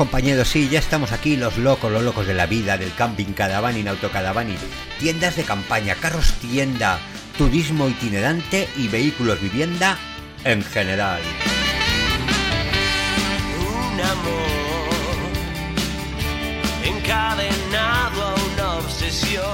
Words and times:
Compañeros, 0.00 0.48
sí, 0.48 0.70
ya 0.70 0.78
estamos 0.78 1.12
aquí, 1.12 1.36
los 1.36 1.58
locos, 1.58 1.92
los 1.92 2.02
locos 2.02 2.26
de 2.26 2.32
la 2.32 2.46
vida, 2.46 2.78
del 2.78 2.94
camping, 2.94 3.34
Cadavani, 3.34 3.86
Autocadavani, 3.86 4.56
tiendas 4.98 5.36
de 5.36 5.42
campaña, 5.42 5.94
carros 5.94 6.32
tienda, 6.40 6.98
turismo 7.36 7.86
itinerante 7.86 8.66
y 8.78 8.88
vehículos 8.88 9.42
vivienda 9.42 9.98
en 10.44 10.62
general. 10.62 11.20
Un 13.58 14.00
amor 14.00 14.88
encadenado 16.82 18.22
a 18.22 18.34
una 18.54 18.72
obsesión 18.78 19.44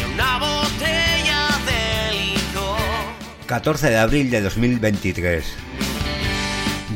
y 0.00 0.14
una 0.14 0.38
botella 0.38 1.46
de 1.66 2.32
licor. 2.32 2.78
14 3.44 3.90
de 3.90 3.98
abril 3.98 4.30
de 4.30 4.40
2023, 4.40 5.44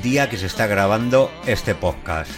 día 0.02 0.30
que 0.30 0.38
se 0.38 0.46
está 0.46 0.66
grabando 0.66 1.30
este 1.44 1.74
podcast. 1.74 2.30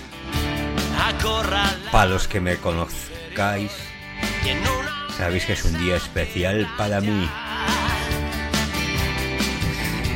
Para 1.92 2.06
los 2.06 2.28
que 2.28 2.40
me 2.40 2.56
conozcáis, 2.56 3.72
sabéis 5.16 5.44
que 5.44 5.52
es 5.52 5.64
un 5.64 5.78
día 5.78 5.96
especial 5.96 6.68
para 6.76 7.00
mí. 7.00 7.28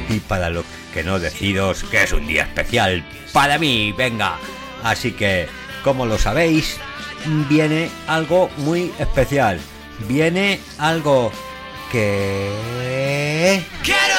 Y 0.08 0.20
para 0.20 0.50
los 0.50 0.64
que 0.94 1.02
no 1.02 1.18
deciros 1.18 1.84
que 1.84 2.02
es 2.02 2.12
un 2.12 2.26
día 2.26 2.44
especial 2.44 3.04
para 3.32 3.58
mí, 3.58 3.92
venga. 3.92 4.36
Así 4.82 5.12
que, 5.12 5.48
como 5.84 6.06
lo 6.06 6.18
sabéis, 6.18 6.78
viene 7.48 7.90
algo 8.06 8.50
muy 8.56 8.92
especial. 8.98 9.60
Viene 10.08 10.60
algo 10.78 11.32
que... 11.92 13.62
quiero 13.82 14.17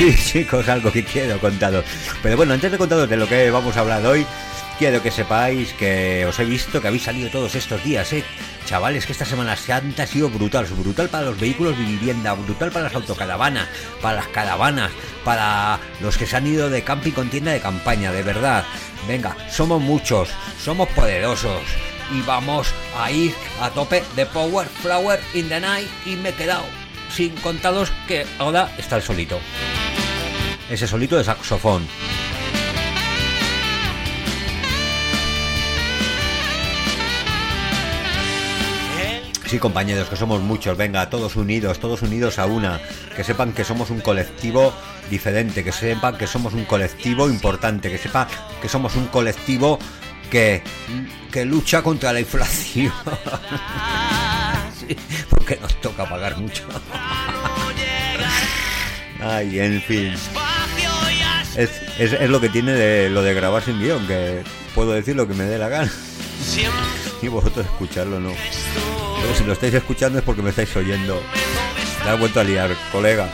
Sí, 0.00 0.16
chicos, 0.32 0.66
algo 0.70 0.90
que 0.90 1.04
quiero 1.04 1.38
contaros. 1.38 1.84
Pero 2.22 2.34
bueno, 2.34 2.54
antes 2.54 2.72
de 2.72 2.78
contaros 2.78 3.06
de 3.06 3.18
lo 3.18 3.28
que 3.28 3.50
vamos 3.50 3.76
a 3.76 3.80
hablar 3.80 4.06
hoy, 4.06 4.26
quiero 4.78 5.02
que 5.02 5.10
sepáis 5.10 5.74
que 5.74 6.24
os 6.24 6.38
he 6.38 6.46
visto 6.46 6.80
que 6.80 6.88
habéis 6.88 7.02
salido 7.02 7.28
todos 7.28 7.54
estos 7.54 7.84
días, 7.84 8.10
¿eh? 8.14 8.24
Chavales, 8.64 9.04
que 9.04 9.12
esta 9.12 9.26
Semana 9.26 9.56
Santa 9.56 10.04
ha 10.04 10.06
sido 10.06 10.30
brutal. 10.30 10.64
Brutal 10.64 11.10
para 11.10 11.26
los 11.26 11.38
vehículos 11.38 11.76
de 11.76 11.84
vivienda, 11.84 12.32
brutal 12.32 12.70
para 12.70 12.86
las 12.86 12.94
autocaravanas, 12.94 13.68
para 14.00 14.14
las 14.14 14.28
caravanas, 14.28 14.90
para 15.22 15.78
los 16.00 16.16
que 16.16 16.24
se 16.24 16.34
han 16.34 16.46
ido 16.46 16.70
de 16.70 16.82
camping 16.82 17.12
con 17.12 17.28
tienda 17.28 17.52
de 17.52 17.60
campaña, 17.60 18.10
de 18.10 18.22
verdad. 18.22 18.64
Venga, 19.06 19.36
somos 19.50 19.82
muchos, 19.82 20.30
somos 20.58 20.88
poderosos. 20.88 21.60
Y 22.10 22.22
vamos 22.22 22.68
a 22.98 23.10
ir 23.10 23.34
a 23.60 23.68
tope 23.68 24.02
de 24.16 24.24
Power 24.24 24.66
Flower 24.66 25.20
in 25.34 25.50
the 25.50 25.60
Night. 25.60 25.90
Y 26.06 26.16
me 26.16 26.30
he 26.30 26.34
quedado 26.34 26.64
sin 27.14 27.36
contaros 27.36 27.92
que 28.08 28.24
ahora 28.38 28.72
está 28.78 28.96
el 28.96 29.02
solito 29.02 29.38
ese 30.70 30.86
solito 30.86 31.18
de 31.18 31.24
saxofón. 31.24 31.86
Sí, 39.46 39.58
compañeros, 39.58 40.08
que 40.08 40.14
somos 40.14 40.40
muchos, 40.40 40.76
venga, 40.76 41.10
todos 41.10 41.34
unidos, 41.34 41.80
todos 41.80 42.02
unidos 42.02 42.38
a 42.38 42.46
una, 42.46 42.80
que 43.16 43.24
sepan 43.24 43.52
que 43.52 43.64
somos 43.64 43.90
un 43.90 44.00
colectivo 44.00 44.72
diferente, 45.10 45.64
que 45.64 45.72
sepan 45.72 46.16
que 46.16 46.28
somos 46.28 46.54
un 46.54 46.64
colectivo 46.64 47.28
importante, 47.28 47.90
que 47.90 47.98
sepan 47.98 48.28
que 48.62 48.68
somos 48.68 48.94
un 48.94 49.08
colectivo 49.08 49.80
que, 50.30 50.62
que 51.32 51.44
lucha 51.44 51.82
contra 51.82 52.12
la 52.12 52.20
inflación. 52.20 52.92
Porque 55.30 55.58
nos 55.60 55.80
toca 55.80 56.08
pagar 56.08 56.38
mucho. 56.38 56.62
Ay, 59.20 59.58
en 59.58 59.82
fin. 59.82 60.14
Es, 61.60 61.70
es, 61.98 62.14
es 62.14 62.30
lo 62.30 62.40
que 62.40 62.48
tiene 62.48 62.72
de, 62.72 63.10
lo 63.10 63.22
de 63.22 63.34
grabar 63.34 63.62
sin 63.62 63.78
guion, 63.78 64.06
que 64.06 64.42
puedo 64.74 64.92
decir 64.92 65.14
lo 65.14 65.28
que 65.28 65.34
me 65.34 65.44
dé 65.44 65.58
la 65.58 65.68
gana. 65.68 65.92
Y 67.22 67.28
vosotros 67.28 67.66
escucharlo, 67.66 68.18
no. 68.18 68.32
Pero 69.20 69.34
si 69.34 69.44
lo 69.44 69.52
estáis 69.52 69.74
escuchando 69.74 70.18
es 70.18 70.24
porque 70.24 70.40
me 70.40 70.48
estáis 70.48 70.74
oyendo. 70.74 71.22
La 72.06 72.14
he 72.14 72.16
vuelto 72.16 72.40
a 72.40 72.44
liar, 72.44 72.74
colega. 72.90 73.28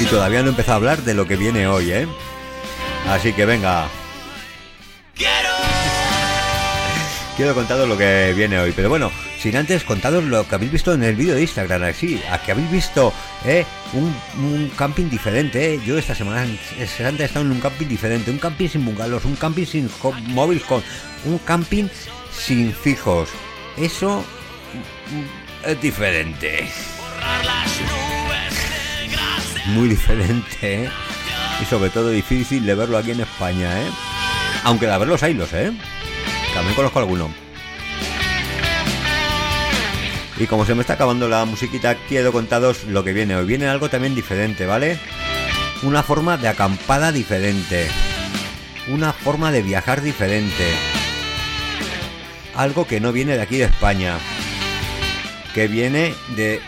Y 0.00 0.04
todavía 0.06 0.40
no 0.40 0.48
he 0.48 0.50
empezado 0.50 0.72
a 0.72 0.76
hablar 0.78 1.02
de 1.02 1.14
lo 1.14 1.28
que 1.28 1.36
viene 1.36 1.68
hoy, 1.68 1.92
¿eh? 1.92 2.08
Así 3.08 3.32
que 3.32 3.46
venga, 3.46 3.86
quiero 5.14 5.50
quiero 7.36 7.54
contaros 7.54 7.88
lo 7.88 7.96
que 7.96 8.32
viene 8.36 8.58
hoy. 8.58 8.72
Pero 8.74 8.88
bueno, 8.88 9.12
sin 9.40 9.56
antes 9.56 9.84
contaros 9.84 10.24
lo 10.24 10.46
que 10.46 10.54
habéis 10.54 10.72
visto 10.72 10.92
en 10.92 11.02
el 11.02 11.16
vídeo 11.16 11.34
de 11.34 11.42
Instagram. 11.42 11.84
Así, 11.84 12.20
a 12.30 12.42
que 12.42 12.52
habéis 12.52 12.70
visto 12.70 13.12
¿eh? 13.46 13.64
un, 13.94 14.70
camping 14.76 15.08
diferente. 15.08 15.74
¿eh? 15.74 15.80
Yo 15.84 15.96
esta 15.96 16.14
semana 16.14 16.46
Santa 16.86 17.22
he 17.22 17.26
estado 17.26 17.46
en 17.46 17.52
un 17.52 17.60
camping 17.60 17.86
diferente. 17.86 18.30
Un 18.30 18.38
camping 18.38 18.68
sin 18.68 18.84
bungalows, 18.84 19.24
un 19.24 19.36
camping 19.36 19.64
sin 19.64 19.90
móvil 20.28 20.62
home, 20.68 20.82
un 21.24 21.38
camping 21.38 21.88
sin 22.32 22.74
fijos. 22.74 23.30
Eso 23.78 24.22
mm, 25.10 25.70
es 25.70 25.80
diferente. 25.80 26.68
Muy 29.68 29.88
diferente, 29.88 30.84
¿eh? 30.84 30.90
Y 31.62 31.64
sobre 31.64 31.90
todo 31.90 32.10
difícil 32.10 32.66
de 32.66 32.74
verlo 32.74 32.98
aquí 32.98 33.12
en 33.12 33.20
España, 33.20 33.80
¿eh? 33.82 33.90
Aunque 34.64 34.86
de 34.86 34.98
verlos 34.98 35.22
hay 35.22 35.32
los, 35.32 35.52
¿eh? 35.54 35.72
También 36.54 36.74
conozco 36.74 36.98
alguno. 36.98 37.49
Y 40.40 40.46
como 40.46 40.64
se 40.64 40.74
me 40.74 40.80
está 40.80 40.94
acabando 40.94 41.28
la 41.28 41.44
musiquita, 41.44 41.96
quiero 42.08 42.32
contaros 42.32 42.84
lo 42.84 43.04
que 43.04 43.12
viene 43.12 43.36
hoy. 43.36 43.44
Viene 43.44 43.68
algo 43.68 43.90
también 43.90 44.14
diferente, 44.14 44.64
¿vale? 44.64 44.98
Una 45.82 46.02
forma 46.02 46.38
de 46.38 46.48
acampada 46.48 47.12
diferente. 47.12 47.86
Una 48.88 49.12
forma 49.12 49.52
de 49.52 49.60
viajar 49.60 50.00
diferente. 50.00 50.64
Algo 52.54 52.86
que 52.86 53.00
no 53.00 53.12
viene 53.12 53.36
de 53.36 53.42
aquí 53.42 53.58
de 53.58 53.64
España. 53.64 54.16
Que 55.54 55.68
viene 55.68 56.14
de 56.34 56.62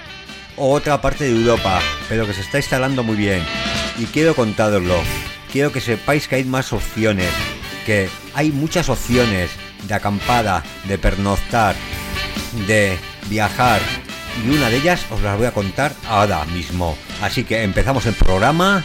otra 0.57 1.01
parte 1.01 1.25
de 1.25 1.31
Europa, 1.31 1.81
pero 2.11 2.27
que 2.27 2.35
se 2.35 2.43
está 2.43 2.59
instalando 2.59 3.03
muy 3.03 3.17
bien. 3.17 3.43
Y 3.99 4.05
quiero 4.05 4.35
contároslo. 4.35 5.01
Quiero 5.51 5.73
que 5.73 5.81
sepáis 5.81 6.29
que 6.29 6.37
hay 6.37 6.45
más 6.45 6.75
opciones. 6.75 7.31
Que 7.87 8.11
hay 8.35 8.53
muchas 8.53 8.91
opciones 8.91 9.51
de 9.89 9.95
acampada, 9.95 10.63
de 10.85 10.99
pernoctar, 10.99 11.75
de 12.67 12.99
viajar. 13.29 13.81
Y 14.45 14.57
una 14.57 14.69
de 14.69 14.77
ellas 14.77 15.07
os 15.11 15.23
las 15.23 15.37
voy 15.37 15.47
a 15.47 15.53
contar 15.53 15.93
ahora 16.09 16.45
mismo. 16.47 16.97
Así 17.23 17.45
que 17.45 17.63
empezamos 17.63 18.07
el 18.07 18.15
programa 18.15 18.83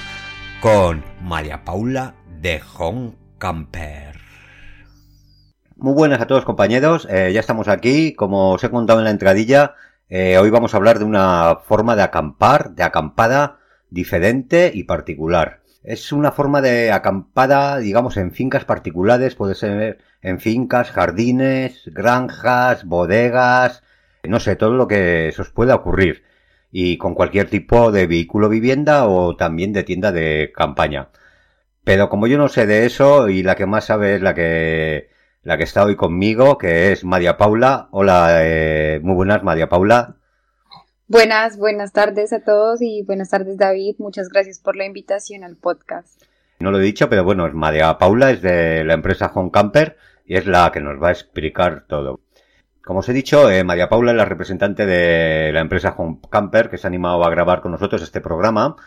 con 0.62 1.04
María 1.22 1.64
Paula 1.64 2.16
de 2.42 2.62
Home 2.78 3.14
Camper. 3.38 4.18
Muy 5.76 5.94
buenas 5.94 6.20
a 6.22 6.28
todos 6.28 6.44
compañeros, 6.44 7.08
Eh, 7.10 7.32
ya 7.34 7.40
estamos 7.40 7.68
aquí, 7.68 8.14
como 8.14 8.54
os 8.54 8.64
he 8.64 8.70
contado 8.70 9.00
en 9.00 9.06
la 9.06 9.12
entradilla, 9.12 9.76
eh, 10.10 10.38
hoy 10.38 10.50
vamos 10.50 10.74
a 10.74 10.78
hablar 10.78 10.98
de 10.98 11.06
una 11.06 11.58
forma 11.68 11.96
de 11.96 12.02
acampar, 12.02 12.72
de 12.72 12.84
acampada 12.84 13.60
diferente 13.90 14.72
y 14.74 14.86
particular. 14.86 15.62
Es 15.84 16.12
una 16.12 16.32
forma 16.32 16.62
de 16.62 16.92
acampada, 16.92 17.78
digamos, 17.78 18.18
en 18.18 18.32
fincas 18.32 18.66
particulares, 18.66 19.36
puede 19.36 19.54
ser 19.56 20.00
en 20.22 20.40
fincas, 20.40 20.92
jardines, 20.92 21.84
granjas, 21.86 22.84
bodegas, 22.86 23.84
no 24.24 24.40
sé, 24.40 24.56
todo 24.56 24.72
lo 24.72 24.88
que 24.88 25.32
se 25.34 25.42
os 25.42 25.52
pueda 25.52 25.76
ocurrir. 25.76 26.24
Y 26.72 26.98
con 26.98 27.16
cualquier 27.16 27.50
tipo 27.50 27.92
de 27.92 28.08
vehículo 28.08 28.50
vivienda 28.50 29.08
o 29.08 29.36
también 29.36 29.74
de 29.74 29.84
tienda 29.84 30.12
de 30.12 30.52
campaña. 30.56 31.10
Pero 31.84 32.10
como 32.10 32.28
yo 32.28 32.38
no 32.38 32.50
sé 32.50 32.66
de 32.66 32.86
eso 32.86 33.30
y 33.30 33.44
la 33.44 33.56
que 33.56 33.66
más 33.66 33.86
sabe 33.86 34.16
es 34.16 34.22
la 34.22 34.34
que 34.34 35.10
la 35.44 35.58
que 35.58 35.64
está 35.64 35.86
hoy 35.86 35.96
conmigo, 35.96 36.58
que 36.58 36.92
es 36.92 37.06
María 37.06 37.38
Paula. 37.38 37.88
Hola, 37.92 38.40
eh, 38.42 39.00
muy 39.02 39.16
buenas, 39.16 39.44
María 39.44 39.70
Paula. 39.70 40.18
Buenas, 41.08 41.58
buenas 41.58 41.94
tardes 41.94 42.34
a 42.34 42.44
todos 42.44 42.82
y 42.82 43.04
buenas 43.04 43.30
tardes 43.30 43.58
David. 43.58 43.96
Muchas 43.98 44.28
gracias 44.28 44.60
por 44.60 44.76
la 44.76 44.84
invitación 44.84 45.46
al 45.46 45.56
podcast. 45.56 46.22
No 46.60 46.72
lo 46.72 46.80
he 46.80 46.84
dicho, 46.84 47.08
pero 47.10 47.24
bueno, 47.24 47.48
es 47.48 47.54
María 47.54 47.98
Paula, 47.98 48.32
es 48.32 48.42
de 48.42 48.84
la 48.84 48.94
empresa 48.94 49.32
Home 49.34 49.52
Camper 49.52 49.96
y 50.26 50.36
es 50.36 50.46
la 50.48 50.70
que 50.74 50.82
nos 50.82 51.02
va 51.02 51.08
a 51.08 51.12
explicar 51.12 51.86
todo. 51.88 52.20
Como 52.88 53.02
os 53.02 53.10
he 53.10 53.14
dicho, 53.14 53.52
eh, 53.52 53.66
María 53.66 53.90
Paula 53.90 54.12
es 54.12 54.18
la 54.18 54.24
representante 54.24 54.86
de 54.86 55.52
la 55.52 55.60
empresa 55.60 55.94
Home 55.98 56.20
Camper 56.32 56.70
que 56.70 56.78
se 56.78 56.88
ha 56.88 56.90
animado 56.90 57.22
a 57.26 57.30
grabar 57.30 57.60
con 57.60 57.74
nosotros 57.74 58.02
este 58.02 58.22
programa 58.22 58.78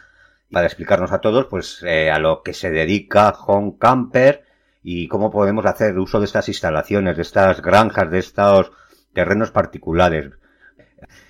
para 0.50 0.64
explicarnos 0.64 1.12
a 1.12 1.20
todos 1.20 1.44
pues 1.50 1.82
eh, 1.86 2.10
a 2.10 2.18
lo 2.18 2.42
que 2.42 2.54
se 2.54 2.70
dedica 2.70 3.28
Home 3.46 3.74
Camper 3.78 4.44
y 4.82 5.06
cómo 5.06 5.30
podemos 5.30 5.66
hacer 5.66 5.98
uso 5.98 6.18
de 6.18 6.24
estas 6.24 6.48
instalaciones, 6.48 7.16
de 7.16 7.20
estas 7.20 7.60
granjas, 7.60 8.10
de 8.10 8.20
estos 8.20 8.72
terrenos 9.12 9.50
particulares. 9.50 10.30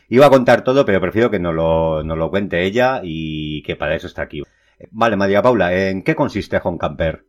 Iba 0.08 0.26
a 0.26 0.30
contar 0.30 0.62
todo, 0.62 0.86
pero 0.86 1.00
prefiero 1.00 1.28
que 1.28 1.40
no 1.40 1.52
lo, 1.52 2.04
lo 2.04 2.30
cuente 2.30 2.62
ella 2.62 3.00
y 3.02 3.64
que 3.64 3.74
para 3.74 3.96
eso 3.96 4.06
está 4.06 4.22
aquí. 4.22 4.44
Vale, 4.92 5.16
María 5.16 5.42
Paula, 5.42 5.74
¿en 5.74 6.04
qué 6.04 6.14
consiste 6.14 6.60
Home 6.62 6.78
Camper? 6.78 7.24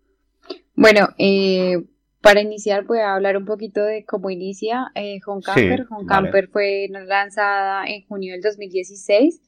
Bueno, 0.75 1.09
eh, 1.17 1.83
para 2.21 2.41
iniciar 2.41 2.85
voy 2.85 2.99
a 2.99 3.15
hablar 3.15 3.35
un 3.35 3.45
poquito 3.45 3.83
de 3.83 4.05
cómo 4.05 4.29
inicia 4.29 4.91
eh, 4.95 5.19
Home 5.25 5.41
Camper. 5.41 5.87
Home 5.89 6.05
Camper 6.07 6.47
fue 6.47 6.87
lanzada 6.89 7.85
en 7.85 8.05
junio 8.07 8.33
del 8.33 8.41
2016. 8.41 9.41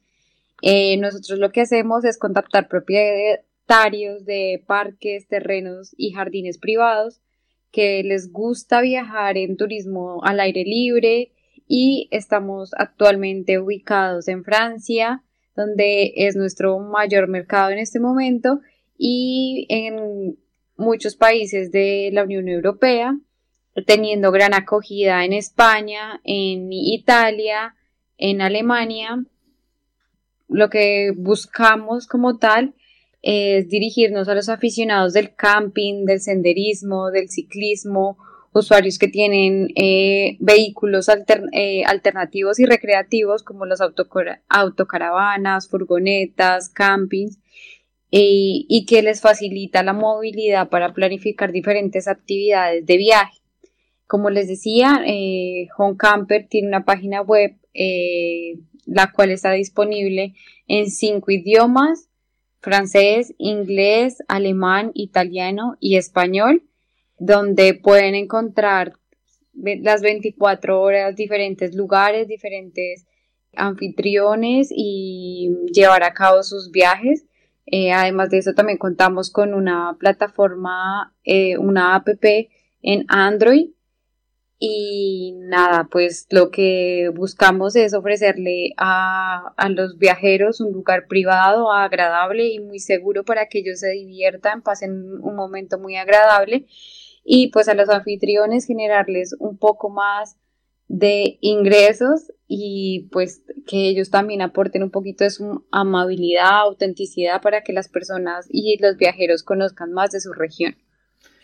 Eh, 0.62 0.98
nosotros 0.98 1.40
lo 1.40 1.52
que 1.52 1.62
hacemos 1.62 2.04
es 2.04 2.18
contactar 2.18 2.68
propietarios 2.68 4.26
de 4.26 4.64
parques, 4.66 5.28
terrenos 5.28 5.94
y 5.98 6.12
jardines 6.12 6.58
privados 6.58 7.22
que 7.72 8.04
les 8.04 8.32
gusta 8.32 8.82
viajar 8.82 9.38
en 9.38 9.58
turismo 9.58 10.24
al 10.24 10.40
aire 10.40 10.64
libre 10.64 11.32
y 11.68 12.08
estamos 12.12 12.72
actualmente 12.78 13.60
ubicados 13.60 14.28
en 14.28 14.44
Francia, 14.44 15.24
donde 15.56 16.14
es 16.16 16.36
nuestro 16.36 16.80
mayor 16.80 17.28
mercado 17.28 17.72
en 17.72 17.80
este 17.80 18.00
momento 18.00 18.60
y 18.98 19.66
en 19.70 20.38
muchos 20.76 21.16
países 21.16 21.72
de 21.72 22.10
la 22.14 22.24
Unión 22.24 22.48
Europea, 22.48 23.18
teniendo 23.86 24.32
gran 24.32 24.54
acogida 24.54 25.26
en 25.26 25.34
España, 25.34 26.22
en 26.24 26.72
Italia, 26.72 27.76
en 28.18 28.42
Alemania. 28.42 29.24
Lo 30.48 30.70
que 30.70 31.12
buscamos 31.16 32.08
como 32.08 32.38
tal 32.38 32.76
es 33.22 33.70
dirigirnos 33.70 34.28
a 34.28 34.36
los 34.36 34.50
aficionados 34.50 35.14
del 35.14 35.34
camping, 35.36 36.06
del 36.06 36.20
senderismo, 36.20 37.10
del 37.10 37.30
ciclismo, 37.30 38.18
usuarios 38.54 39.00
que 39.00 39.08
tienen 39.08 39.70
eh, 39.76 40.38
vehículos 40.40 41.08
eh, 41.54 41.84
alternativos 41.86 42.60
y 42.60 42.66
recreativos 42.66 43.44
como 43.44 43.66
los 43.66 43.80
autocaravanas, 43.82 45.68
furgonetas, 45.68 46.70
campings, 46.70 47.40
eh, 48.16 48.66
y 48.70 48.86
que 48.86 49.02
les 49.02 49.22
facilita 49.22 49.82
la 49.82 49.94
movilidad 49.94 50.70
para 50.70 50.94
planificar 50.94 51.52
diferentes 51.52 52.08
actividades 52.08 52.86
de 52.86 52.98
viaje. 52.98 53.40
Como 54.06 54.30
les 54.30 54.48
decía, 54.48 55.04
Home 55.78 55.98
Camper 55.98 56.48
tiene 56.48 56.68
una 56.68 56.86
página 56.86 57.22
web 57.22 57.58
la 58.86 59.12
cual 59.12 59.32
está 59.32 59.52
disponible 59.54 60.36
en 60.68 60.92
cinco 60.92 61.32
idiomas, 61.32 62.10
francés, 62.60 63.34
inglés, 63.40 64.18
alemán, 64.28 64.92
italiano 64.94 65.76
y 65.80 65.96
español 65.96 66.64
donde 67.26 67.74
pueden 67.74 68.16
encontrar 68.16 68.94
las 69.54 70.02
24 70.02 70.82
horas 70.82 71.16
diferentes 71.16 71.76
lugares, 71.76 72.28
diferentes 72.28 73.06
anfitriones 73.56 74.70
y 74.76 75.56
llevar 75.72 76.04
a 76.04 76.14
cabo 76.14 76.44
sus 76.44 76.72
viajes. 76.72 77.26
Eh, 77.66 77.92
además 77.92 78.30
de 78.30 78.40
eso, 78.40 78.54
también 78.54 78.78
contamos 78.78 79.32
con 79.32 79.54
una 79.54 79.96
plataforma, 80.00 81.16
eh, 81.24 81.58
una 81.58 81.96
app 81.96 82.08
en 82.82 83.06
Android. 83.08 83.70
Y 84.66 85.34
nada, 85.40 85.90
pues 85.92 86.26
lo 86.30 86.50
que 86.50 87.12
buscamos 87.14 87.76
es 87.76 87.94
ofrecerle 87.94 88.74
a, 88.78 89.54
a 89.58 89.70
los 89.70 89.98
viajeros 89.98 90.62
un 90.62 90.72
lugar 90.72 91.08
privado, 91.08 91.74
agradable 91.74 92.48
y 92.48 92.60
muy 92.60 92.80
seguro 92.80 93.26
para 93.26 93.48
que 93.48 93.60
ellos 93.60 93.80
se 93.80 93.90
diviertan, 93.90 94.62
pasen 94.62 95.20
un 95.22 95.36
momento 95.36 95.80
muy 95.80 95.98
agradable 95.98 96.66
y 97.24 97.48
pues 97.52 97.68
a 97.68 97.74
los 97.74 97.90
anfitriones 97.90 98.66
generarles 98.66 99.36
un 99.40 99.58
poco 99.58 99.90
más 99.90 100.38
de 100.94 101.40
ingresos 101.42 102.32
y 102.48 103.10
pues 103.12 103.42
que 103.66 103.88
ellos 103.88 104.12
también 104.12 104.44
aporten 104.44 104.84
un 104.84 104.92
poquito 104.92 105.24
de 105.24 105.32
su 105.32 105.66
amabilidad, 105.72 106.60
autenticidad 106.60 107.42
para 107.42 107.62
que 107.62 107.74
las 107.74 107.90
personas 107.90 108.48
y 108.52 108.78
los 108.80 108.96
viajeros 108.96 109.42
conozcan 109.42 109.92
más 109.92 110.12
de 110.12 110.22
su 110.22 110.34
región. 110.34 110.76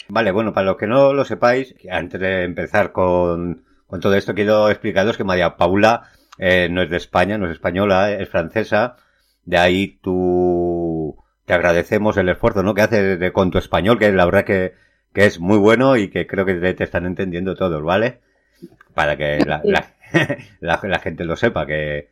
Vale, 0.08 0.30
bueno, 0.30 0.54
para 0.54 0.68
los 0.68 0.78
que 0.78 0.86
no 0.86 1.14
lo 1.14 1.26
sepáis, 1.26 1.74
antes 1.90 2.22
de 2.22 2.44
empezar 2.44 2.92
con, 2.92 3.66
todo 4.00 4.14
esto, 4.14 4.36
quiero 4.36 4.70
explicaros 4.70 5.18
que 5.18 5.24
María 5.24 5.58
Paula 5.58 6.04
eh, 6.38 6.68
no 6.70 6.84
es 6.84 6.92
de 6.92 6.98
España, 6.98 7.40
no 7.40 7.48
es 7.48 7.54
española, 7.54 8.12
es 8.12 8.30
francesa. 8.30 8.98
De 9.46 9.58
ahí 9.58 10.00
tú 10.04 11.18
te 11.46 11.54
agradecemos 11.54 12.18
el 12.18 12.30
esfuerzo 12.30 12.62
¿no? 12.62 12.76
que 12.76 12.82
haces 12.84 13.20
de, 13.20 13.34
con 13.34 13.50
tu 13.50 13.58
español, 13.58 13.98
que 13.98 14.12
la 14.12 14.26
verdad 14.26 14.46
que 14.46 14.74
que 15.14 15.26
es 15.26 15.40
muy 15.40 15.58
bueno 15.58 15.98
y 15.98 16.10
que 16.10 16.28
creo 16.28 16.46
que 16.46 16.56
te, 16.56 16.84
están 16.84 17.06
entendiendo 17.06 17.56
todos, 17.56 17.82
¿vale? 17.84 18.22
Para 18.94 19.18
que 19.18 19.40
la, 19.46 19.62
la, 20.60 21.00
gente 21.00 21.24
lo 21.24 21.36
sepa, 21.36 21.66
que, 21.66 22.10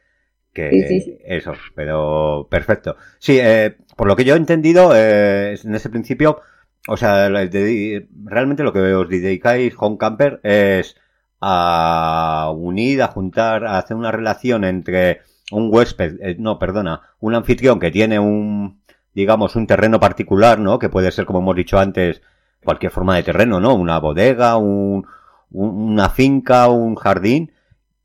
que 0.53 1.19
eso, 1.25 1.53
pero 1.75 2.47
perfecto. 2.49 2.97
Sí, 3.19 3.39
eh, 3.39 3.75
por 3.95 4.07
lo 4.07 4.15
que 4.15 4.25
yo 4.25 4.35
he 4.35 4.37
entendido, 4.37 4.91
eh, 4.95 5.57
en 5.63 5.75
ese 5.75 5.89
principio, 5.89 6.41
o 6.87 6.97
sea, 6.97 7.29
realmente 7.29 8.63
lo 8.63 8.73
que 8.73 8.79
os 8.93 9.09
dedicáis 9.09 9.73
Home 9.77 9.97
Camper 9.97 10.39
es 10.43 10.95
a 11.41 12.51
unir, 12.55 13.01
a 13.01 13.07
juntar, 13.07 13.65
a 13.65 13.77
hacer 13.77 13.97
una 13.97 14.11
relación 14.11 14.63
entre 14.63 15.21
un 15.51 15.69
huésped, 15.71 16.17
eh, 16.21 16.35
no, 16.39 16.59
perdona, 16.59 17.01
un 17.19 17.35
anfitrión 17.35 17.79
que 17.79 17.91
tiene 17.91 18.19
un, 18.19 18.81
digamos, 19.13 19.55
un 19.55 19.67
terreno 19.67 19.99
particular, 19.99 20.59
¿no? 20.59 20.79
Que 20.79 20.89
puede 20.89 21.11
ser, 21.11 21.25
como 21.25 21.39
hemos 21.39 21.55
dicho 21.55 21.79
antes, 21.79 22.21
cualquier 22.63 22.91
forma 22.91 23.15
de 23.15 23.23
terreno, 23.23 23.59
¿no? 23.59 23.75
Una 23.75 23.99
bodega, 23.99 24.57
un, 24.57 25.05
una 25.51 26.09
finca, 26.09 26.67
un 26.69 26.95
jardín 26.95 27.51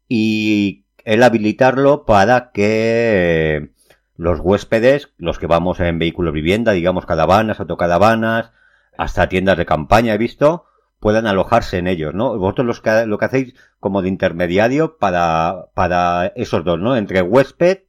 y 0.09 0.85
el 1.05 1.23
habilitarlo 1.23 2.05
para 2.05 2.53
que 2.53 3.71
los 4.17 4.41
huéspedes, 4.41 5.13
los 5.19 5.39
que 5.39 5.47
vamos 5.47 5.81
en 5.81 5.99
vehículo 5.99 6.33
vivienda, 6.33 6.73
digamos 6.73 7.07
caravanas, 7.07 7.61
autocaravanas, 7.61 8.53
hasta 8.97 9.29
tiendas 9.29 9.57
de 9.59 9.67
campaña 9.67 10.15
he 10.15 10.19
visto, 10.19 10.67
puedan 11.01 11.27
alojarse 11.27 11.79
en 11.79 11.89
ellos, 11.89 12.15
¿no? 12.15 12.39
Vosotros 12.39 12.67
los 12.67 12.81
que, 12.81 13.07
lo 13.07 13.19
que 13.19 13.25
hacéis 13.25 13.55
como 13.81 14.03
de 14.03 14.09
intermediario 14.09 14.99
para, 14.99 15.67
para 15.75 16.27
esos 16.37 16.65
dos, 16.65 16.79
¿no? 16.79 16.97
Entre 16.97 17.23
huésped 17.23 17.81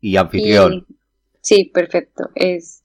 y 0.00 0.16
anfitrión. 0.16 0.86
Sí, 1.40 1.70
perfecto. 1.72 2.28
Es 2.34 2.84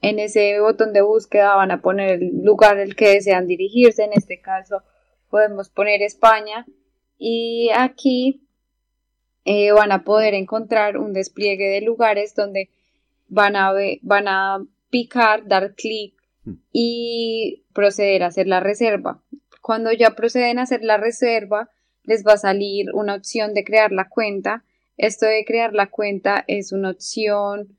En 0.00 0.18
ese 0.18 0.58
botón 0.60 0.92
de 0.92 1.02
búsqueda 1.02 1.54
van 1.54 1.70
a 1.70 1.80
poner 1.80 2.22
el 2.22 2.42
lugar 2.42 2.78
al 2.78 2.96
que 2.96 3.10
desean 3.10 3.46
dirigirse. 3.46 4.04
En 4.04 4.12
este 4.12 4.40
caso 4.40 4.82
podemos 5.30 5.70
poner 5.70 6.02
España. 6.02 6.66
Y 7.16 7.70
aquí 7.74 8.42
eh, 9.44 9.70
van 9.72 9.92
a 9.92 10.02
poder 10.02 10.34
encontrar 10.34 10.98
un 10.98 11.12
despliegue 11.12 11.68
de 11.68 11.80
lugares 11.80 12.34
donde 12.34 12.70
van 13.28 13.56
a, 13.56 13.72
van 14.02 14.28
a 14.28 14.64
picar, 14.90 15.46
dar 15.46 15.74
clic 15.74 16.14
hmm. 16.44 16.54
y 16.72 17.64
proceder 17.72 18.24
a 18.24 18.26
hacer 18.26 18.48
la 18.48 18.60
reserva. 18.60 19.22
Cuando 19.60 19.92
ya 19.92 20.10
proceden 20.10 20.58
a 20.58 20.62
hacer 20.62 20.82
la 20.82 20.96
reserva, 20.96 21.70
les 22.02 22.26
va 22.26 22.32
a 22.32 22.38
salir 22.38 22.86
una 22.94 23.14
opción 23.14 23.54
de 23.54 23.64
crear 23.64 23.92
la 23.92 24.08
cuenta 24.08 24.64
esto 24.96 25.26
de 25.26 25.44
crear 25.44 25.72
la 25.72 25.90
cuenta 25.90 26.44
es 26.46 26.72
una 26.72 26.90
opción 26.90 27.78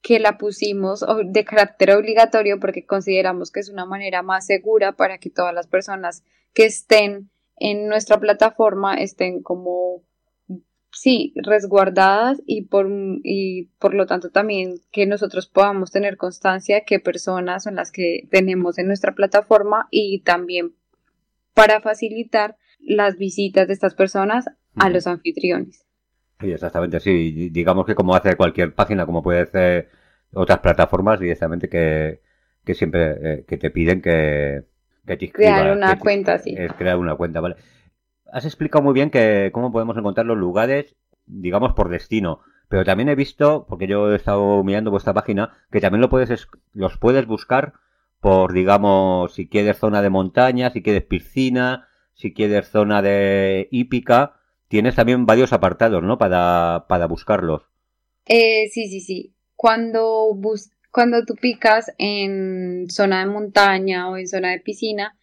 que 0.00 0.20
la 0.20 0.38
pusimos 0.38 1.04
de 1.24 1.44
carácter 1.44 1.90
obligatorio 1.90 2.60
porque 2.60 2.86
consideramos 2.86 3.50
que 3.50 3.60
es 3.60 3.68
una 3.68 3.84
manera 3.84 4.22
más 4.22 4.46
segura 4.46 4.92
para 4.92 5.18
que 5.18 5.30
todas 5.30 5.54
las 5.54 5.66
personas 5.66 6.24
que 6.54 6.66
estén 6.66 7.30
en 7.56 7.88
nuestra 7.88 8.18
plataforma 8.18 8.94
estén 8.94 9.42
como 9.42 10.04
sí, 10.92 11.32
resguardadas 11.36 12.40
y 12.46 12.62
por, 12.62 12.88
y 13.22 13.70
por 13.78 13.94
lo 13.94 14.06
tanto 14.06 14.30
también 14.30 14.76
que 14.90 15.06
nosotros 15.06 15.48
podamos 15.48 15.90
tener 15.90 16.16
constancia 16.16 16.76
de 16.76 16.84
qué 16.84 17.00
personas 17.00 17.64
son 17.64 17.76
las 17.76 17.92
que 17.92 18.26
tenemos 18.30 18.78
en 18.78 18.86
nuestra 18.86 19.14
plataforma 19.14 19.88
y 19.90 20.20
también 20.22 20.74
para 21.54 21.80
facilitar 21.80 22.56
las 22.80 23.16
visitas 23.16 23.66
de 23.66 23.74
estas 23.74 23.94
personas 23.94 24.46
a 24.76 24.90
los 24.90 25.06
anfitriones. 25.06 25.87
Sí, 26.40 26.52
exactamente, 26.52 27.00
sí. 27.00 27.50
Digamos 27.50 27.86
que 27.86 27.94
como 27.94 28.14
hace 28.14 28.36
cualquier 28.36 28.74
página, 28.74 29.06
como 29.06 29.22
puede 29.22 29.40
hacer 29.40 29.90
otras 30.32 30.60
plataformas 30.60 31.18
directamente 31.18 31.68
que, 31.68 32.20
que 32.64 32.74
siempre 32.74 33.16
eh, 33.22 33.44
que 33.46 33.56
te 33.56 33.70
piden 33.70 34.00
que, 34.00 34.64
que 35.06 35.16
te 35.16 35.32
Crear 35.32 35.76
una 35.76 35.98
cuenta, 35.98 36.38
sí. 36.38 36.54
Es 36.56 36.72
crear 36.74 36.98
una 36.98 37.16
cuenta, 37.16 37.40
¿vale? 37.40 37.56
Has 38.30 38.44
explicado 38.44 38.84
muy 38.84 38.92
bien 38.94 39.10
que 39.10 39.50
cómo 39.52 39.72
podemos 39.72 39.96
encontrar 39.96 40.26
los 40.26 40.36
lugares, 40.36 40.94
digamos, 41.26 41.72
por 41.72 41.88
destino. 41.88 42.40
Pero 42.68 42.84
también 42.84 43.08
he 43.08 43.14
visto, 43.14 43.66
porque 43.66 43.86
yo 43.86 44.12
he 44.12 44.16
estado 44.16 44.62
mirando 44.62 44.90
vuestra 44.90 45.14
página, 45.14 45.56
que 45.70 45.80
también 45.80 46.02
lo 46.02 46.10
puedes, 46.10 46.48
los 46.74 46.98
puedes 46.98 47.26
buscar 47.26 47.72
por, 48.20 48.52
digamos, 48.52 49.32
si 49.32 49.48
quieres 49.48 49.78
zona 49.78 50.02
de 50.02 50.10
montaña, 50.10 50.70
si 50.70 50.82
quieres 50.82 51.04
piscina, 51.04 51.88
si 52.12 52.34
quieres 52.34 52.68
zona 52.68 53.00
de 53.00 53.68
hípica. 53.70 54.37
Tienes 54.68 54.94
también 54.94 55.26
varios 55.26 55.52
apartados, 55.52 56.02
¿no? 56.02 56.18
Para, 56.18 56.84
para 56.88 57.06
buscarlos. 57.06 57.62
Eh, 58.26 58.68
sí, 58.68 58.88
sí, 58.88 59.00
sí. 59.00 59.34
Cuando, 59.56 60.34
bus 60.34 60.70
cuando 60.90 61.24
tú 61.24 61.34
picas 61.34 61.92
en 61.98 62.90
zona 62.90 63.20
de 63.20 63.30
montaña 63.30 64.10
o 64.10 64.16
en 64.16 64.28
zona 64.28 64.50
de 64.50 64.60
piscina, 64.60 65.16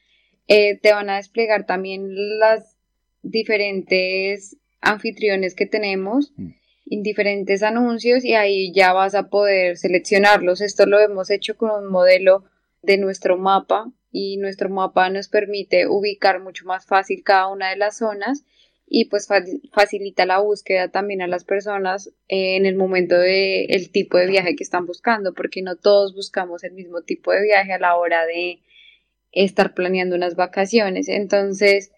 eh, 0.47 0.79
te 0.79 0.93
van 0.93 1.09
a 1.09 1.17
desplegar 1.17 1.65
también 1.65 2.39
las 2.39 2.77
diferentes 3.23 4.57
anfitriones 4.81 5.55
que 5.55 5.65
tenemos, 5.65 6.33
mm. 6.37 6.49
en 6.91 7.03
diferentes 7.03 7.63
anuncios 7.63 8.23
y 8.23 8.35
ahí 8.35 8.71
ya 8.73 8.93
vas 8.93 9.15
a 9.15 9.29
poder 9.29 9.77
seleccionarlos. 9.77 10.61
Esto 10.61 10.85
lo 10.85 10.99
hemos 10.99 11.29
hecho 11.29 11.57
con 11.57 11.71
un 11.71 11.91
modelo 11.91 12.43
de 12.83 12.97
nuestro 12.97 13.37
mapa 13.37 13.91
y 14.11 14.37
nuestro 14.37 14.69
mapa 14.69 15.09
nos 15.09 15.27
permite 15.27 15.87
ubicar 15.87 16.39
mucho 16.39 16.65
más 16.65 16.85
fácil 16.85 17.23
cada 17.23 17.47
una 17.47 17.69
de 17.71 17.77
las 17.77 17.97
zonas 17.97 18.45
y 18.87 19.05
pues 19.05 19.27
facilita 19.71 20.25
la 20.25 20.39
búsqueda 20.39 20.89
también 20.89 21.21
a 21.21 21.27
las 21.27 21.43
personas 21.43 22.07
eh, 22.27 22.55
en 22.55 22.65
el 22.65 22.75
momento 22.75 23.17
de 23.17 23.65
el 23.65 23.91
tipo 23.91 24.17
de 24.17 24.27
viaje 24.27 24.55
que 24.55 24.63
están 24.63 24.85
buscando 24.85 25.33
porque 25.33 25.61
no 25.61 25.75
todos 25.75 26.13
buscamos 26.13 26.63
el 26.63 26.73
mismo 26.73 27.01
tipo 27.01 27.31
de 27.31 27.41
viaje 27.41 27.73
a 27.73 27.79
la 27.79 27.95
hora 27.95 28.25
de 28.25 28.61
estar 29.31 29.73
planeando 29.73 30.15
unas 30.15 30.35
vacaciones 30.35 31.09
entonces 31.09 31.91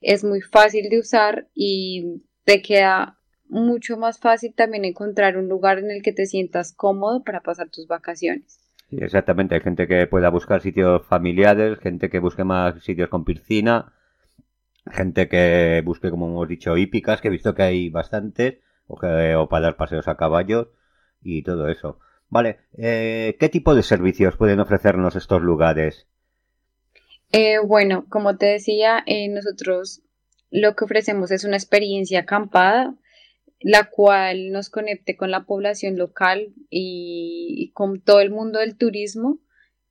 es 0.00 0.24
muy 0.24 0.40
fácil 0.40 0.88
de 0.88 0.98
usar 0.98 1.48
y 1.54 2.22
te 2.44 2.62
queda 2.62 3.18
mucho 3.48 3.96
más 3.96 4.18
fácil 4.18 4.54
también 4.54 4.84
encontrar 4.84 5.36
un 5.36 5.48
lugar 5.48 5.78
en 5.78 5.90
el 5.90 6.02
que 6.02 6.12
te 6.12 6.26
sientas 6.26 6.72
cómodo 6.72 7.22
para 7.24 7.40
pasar 7.40 7.68
tus 7.70 7.86
vacaciones. 7.86 8.60
Sí, 8.90 8.98
exactamente, 9.00 9.54
hay 9.54 9.60
gente 9.60 9.88
que 9.88 10.06
pueda 10.06 10.30
buscar 10.30 10.60
sitios 10.60 11.04
familiares, 11.06 11.78
gente 11.80 12.08
que 12.08 12.20
busque 12.20 12.44
más 12.44 12.82
sitios 12.84 13.08
con 13.08 13.24
piscina, 13.24 13.92
gente 14.90 15.28
que 15.28 15.82
busque, 15.84 16.10
como 16.10 16.26
hemos 16.26 16.48
dicho, 16.48 16.76
hípicas, 16.76 17.20
que 17.20 17.28
he 17.28 17.30
visto 17.30 17.54
que 17.54 17.62
hay 17.62 17.90
bastantes, 17.90 18.58
o, 18.86 18.98
que, 18.98 19.34
o 19.34 19.48
para 19.48 19.66
dar 19.66 19.76
paseos 19.76 20.08
a 20.08 20.16
caballos 20.16 20.68
y 21.22 21.42
todo 21.42 21.68
eso. 21.68 21.98
Vale, 22.28 22.58
eh, 22.76 23.36
¿qué 23.38 23.48
tipo 23.48 23.74
de 23.74 23.82
servicios 23.82 24.36
pueden 24.36 24.60
ofrecernos 24.60 25.16
estos 25.16 25.42
lugares? 25.42 26.06
Eh, 27.32 27.58
bueno, 27.58 28.06
como 28.08 28.36
te 28.36 28.46
decía, 28.46 29.02
eh, 29.06 29.28
nosotros 29.28 30.02
lo 30.50 30.74
que 30.74 30.84
ofrecemos 30.84 31.30
es 31.30 31.44
una 31.44 31.56
experiencia 31.56 32.20
acampada, 32.20 32.94
la 33.60 33.90
cual 33.90 34.52
nos 34.52 34.70
conecte 34.70 35.16
con 35.16 35.30
la 35.30 35.44
población 35.44 35.96
local 35.96 36.52
y, 36.70 37.72
con 37.74 38.00
todo 38.00 38.20
el 38.20 38.30
mundo 38.30 38.58
del 38.58 38.76
turismo, 38.76 39.38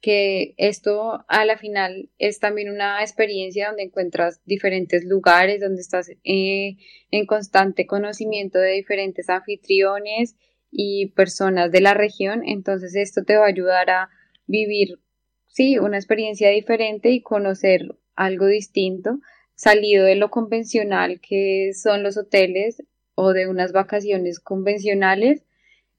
que 0.05 0.53
esto 0.57 1.25
a 1.27 1.45
la 1.45 1.57
final 1.57 2.11
es 2.19 2.39
también 2.39 2.69
una 2.69 3.01
experiencia 3.01 3.69
donde 3.69 3.81
encuentras 3.81 4.39
diferentes 4.45 5.03
lugares, 5.03 5.61
donde 5.61 5.81
estás 5.81 6.11
eh, 6.23 6.77
en 7.09 7.25
constante 7.25 7.87
conocimiento 7.87 8.59
de 8.59 8.73
diferentes 8.73 9.31
anfitriones 9.31 10.35
y 10.69 11.07
personas 11.07 11.71
de 11.71 11.81
la 11.81 11.95
región, 11.95 12.43
entonces 12.45 12.93
esto 12.95 13.23
te 13.23 13.35
va 13.35 13.45
a 13.45 13.49
ayudar 13.49 13.89
a 13.89 14.09
vivir 14.45 14.99
sí, 15.47 15.79
una 15.79 15.97
experiencia 15.97 16.51
diferente 16.51 17.09
y 17.09 17.21
conocer 17.21 17.95
algo 18.15 18.45
distinto, 18.45 19.21
salido 19.55 20.05
de 20.05 20.13
lo 20.13 20.29
convencional 20.29 21.19
que 21.19 21.71
son 21.73 22.03
los 22.03 22.15
hoteles 22.15 22.83
o 23.15 23.33
de 23.33 23.47
unas 23.47 23.71
vacaciones 23.71 24.39
convencionales. 24.39 25.41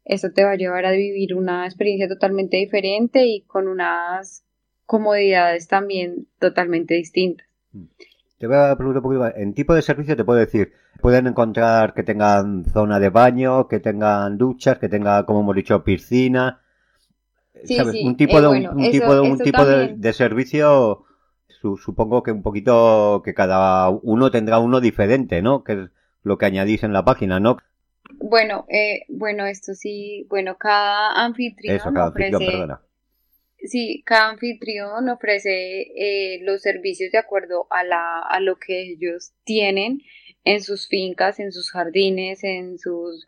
Eso 0.07 0.31
te 0.31 0.45
va 0.45 0.53
a 0.53 0.57
llevar 0.57 0.87
a 0.87 0.93
vivir 0.93 1.35
una 1.35 1.67
experiencia 1.67 2.09
totalmente 2.09 2.57
diferente 2.57 3.27
y 3.27 3.43
con 3.43 3.67
unas 3.67 4.45
comodidades 4.87 5.67
también 5.67 6.29
totalmente 6.39 6.95
distintas. 6.95 7.47
Te 8.39 8.47
voy 8.47 8.57
a 8.57 8.77
preguntar 8.77 9.03
un 9.03 9.19
poquito, 9.19 9.37
en 9.37 9.53
tipo 9.53 9.75
de 9.75 9.83
servicio 9.83 10.17
te 10.17 10.25
puedo 10.25 10.39
decir, 10.39 10.73
pueden 11.01 11.27
encontrar 11.27 11.93
que 11.93 12.05
tengan 12.05 12.65
zona 12.67 13.01
de 13.01 13.09
baño, 13.09 13.67
que 13.67 13.81
tengan 13.81 14.39
duchas, 14.39 14.79
que 14.79 14.89
tengan, 14.89 15.25
como 15.25 15.41
hemos 15.41 15.57
dicho, 15.57 15.83
piscina, 15.83 16.61
un 18.05 18.17
tipo 18.17 18.41
de 18.41 18.47
un, 18.47 18.91
tipo 18.91 19.15
de 19.15 19.21
un 19.21 19.39
tipo 19.39 19.65
de, 19.65 20.13
servicio 20.13 21.05
supongo 21.83 22.23
que 22.23 22.31
un 22.31 22.43
poquito 22.43 23.23
que 23.25 23.35
cada 23.35 23.89
uno 23.89 24.31
tendrá 24.31 24.61
uno 24.61 24.81
diferente, 24.81 25.43
¿no? 25.43 25.65
Que 25.65 25.73
es 25.73 25.91
lo 26.23 26.39
que 26.39 26.47
añadís 26.47 26.85
en 26.85 26.93
la 26.93 27.05
página, 27.05 27.41
¿no? 27.41 27.57
Bueno, 28.15 28.67
eh, 28.69 29.05
bueno, 29.09 29.47
esto 29.47 29.75
sí, 29.75 30.27
bueno, 30.29 30.57
cada 30.59 31.25
anfitrión 31.25 31.97
ofrece, 31.97 32.67
Sí, 33.59 34.03
cada 34.07 34.31
anfitrión 34.31 35.09
ofrece 35.09 35.81
eh, 35.97 36.41
los 36.43 36.63
servicios 36.63 37.11
de 37.11 37.19
acuerdo 37.19 37.67
a, 37.71 37.83
la, 37.85 38.21
a 38.21 38.39
lo 38.41 38.59
que 38.59 38.83
ellos 38.83 39.33
tienen 39.45 40.03
en 40.45 40.63
sus 40.63 40.87
fincas, 40.89 41.41
en 41.41 41.53
sus 41.53 41.71
jardines, 41.71 42.45
en 42.45 42.79
sus 42.79 43.27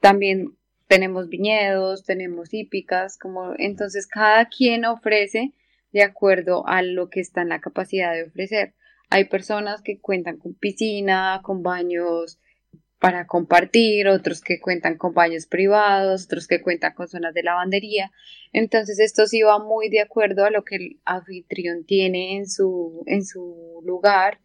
también 0.00 0.56
tenemos 0.88 1.28
viñedos, 1.28 2.04
tenemos 2.04 2.52
hípicas, 2.52 3.18
como 3.18 3.54
entonces 3.58 4.06
cada 4.06 4.46
quien 4.48 4.84
ofrece 4.84 5.52
de 5.92 6.02
acuerdo 6.02 6.66
a 6.66 6.82
lo 6.82 7.08
que 7.08 7.20
está 7.20 7.42
en 7.42 7.50
la 7.50 7.60
capacidad 7.60 8.12
de 8.12 8.24
ofrecer. 8.24 8.74
Hay 9.10 9.24
personas 9.24 9.82
que 9.82 10.00
cuentan 10.00 10.38
con 10.38 10.54
piscina, 10.54 11.40
con 11.42 11.62
baños 11.62 12.38
para 12.98 13.26
compartir, 13.26 14.08
otros 14.08 14.40
que 14.40 14.60
cuentan 14.60 14.96
con 14.96 15.14
baños 15.14 15.46
privados, 15.46 16.24
otros 16.24 16.48
que 16.48 16.60
cuentan 16.60 16.94
con 16.94 17.08
zonas 17.08 17.32
de 17.32 17.44
lavandería. 17.44 18.10
Entonces 18.52 18.98
esto 18.98 19.26
sí 19.26 19.42
va 19.42 19.58
muy 19.58 19.88
de 19.88 20.00
acuerdo 20.00 20.44
a 20.44 20.50
lo 20.50 20.64
que 20.64 20.76
el 20.76 21.00
anfitrión 21.04 21.84
tiene 21.84 22.36
en 22.36 22.48
su, 22.48 23.04
en 23.06 23.24
su 23.24 23.80
lugar 23.84 24.40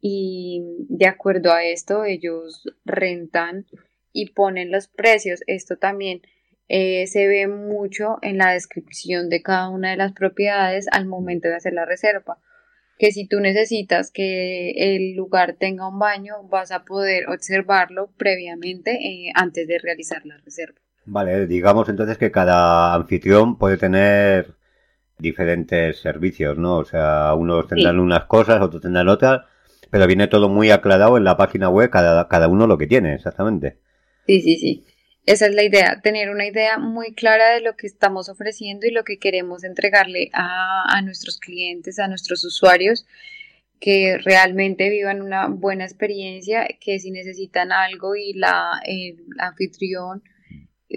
y 0.00 0.62
de 0.88 1.06
acuerdo 1.06 1.52
a 1.52 1.62
esto 1.62 2.04
ellos 2.04 2.64
rentan 2.84 3.66
y 4.12 4.30
ponen 4.30 4.72
los 4.72 4.88
precios. 4.88 5.40
Esto 5.46 5.76
también 5.76 6.22
eh, 6.68 7.06
se 7.06 7.26
ve 7.26 7.48
mucho 7.48 8.18
en 8.22 8.38
la 8.38 8.52
descripción 8.52 9.28
de 9.28 9.42
cada 9.42 9.68
una 9.68 9.90
de 9.90 9.96
las 9.96 10.12
propiedades 10.12 10.86
al 10.90 11.04
momento 11.06 11.48
de 11.48 11.56
hacer 11.56 11.74
la 11.74 11.84
reserva. 11.84 12.38
Que 13.00 13.12
si 13.12 13.26
tú 13.26 13.40
necesitas 13.40 14.10
que 14.10 14.72
el 14.76 15.16
lugar 15.16 15.56
tenga 15.58 15.88
un 15.88 15.98
baño, 15.98 16.34
vas 16.50 16.70
a 16.70 16.84
poder 16.84 17.30
observarlo 17.30 18.10
previamente 18.18 18.90
eh, 18.92 19.32
antes 19.34 19.66
de 19.66 19.78
realizar 19.78 20.26
la 20.26 20.36
reserva. 20.36 20.78
Vale, 21.06 21.46
digamos 21.46 21.88
entonces 21.88 22.18
que 22.18 22.30
cada 22.30 22.94
anfitrión 22.94 23.56
puede 23.56 23.78
tener 23.78 24.54
diferentes 25.18 25.98
servicios, 25.98 26.58
¿no? 26.58 26.76
O 26.76 26.84
sea, 26.84 27.32
unos 27.34 27.66
tendrán 27.68 27.98
unas 27.98 28.26
cosas, 28.26 28.60
otros 28.60 28.82
tendrán 28.82 29.08
otras, 29.08 29.46
pero 29.90 30.06
viene 30.06 30.28
todo 30.28 30.50
muy 30.50 30.70
aclarado 30.70 31.16
en 31.16 31.24
la 31.24 31.38
página 31.38 31.70
web, 31.70 31.88
cada, 31.88 32.28
cada 32.28 32.48
uno 32.48 32.66
lo 32.66 32.76
que 32.76 32.86
tiene, 32.86 33.14
exactamente. 33.14 33.78
Sí, 34.26 34.42
sí, 34.42 34.58
sí. 34.58 34.84
Esa 35.26 35.46
es 35.46 35.54
la 35.54 35.62
idea, 35.62 36.00
tener 36.00 36.30
una 36.30 36.46
idea 36.46 36.78
muy 36.78 37.14
clara 37.14 37.50
de 37.54 37.60
lo 37.60 37.76
que 37.76 37.86
estamos 37.86 38.28
ofreciendo 38.28 38.86
y 38.86 38.90
lo 38.90 39.04
que 39.04 39.18
queremos 39.18 39.64
entregarle 39.64 40.30
a, 40.32 41.00
nuestros 41.02 41.38
clientes, 41.38 41.98
a 41.98 42.08
nuestros 42.08 42.44
usuarios, 42.44 43.06
que 43.80 44.18
realmente 44.18 44.88
vivan 44.90 45.22
una 45.22 45.46
buena 45.48 45.84
experiencia, 45.84 46.66
que 46.80 46.98
si 46.98 47.10
necesitan 47.10 47.70
algo 47.70 48.16
y 48.16 48.32
la, 48.32 48.80
el 48.84 49.18
anfitrión 49.38 50.22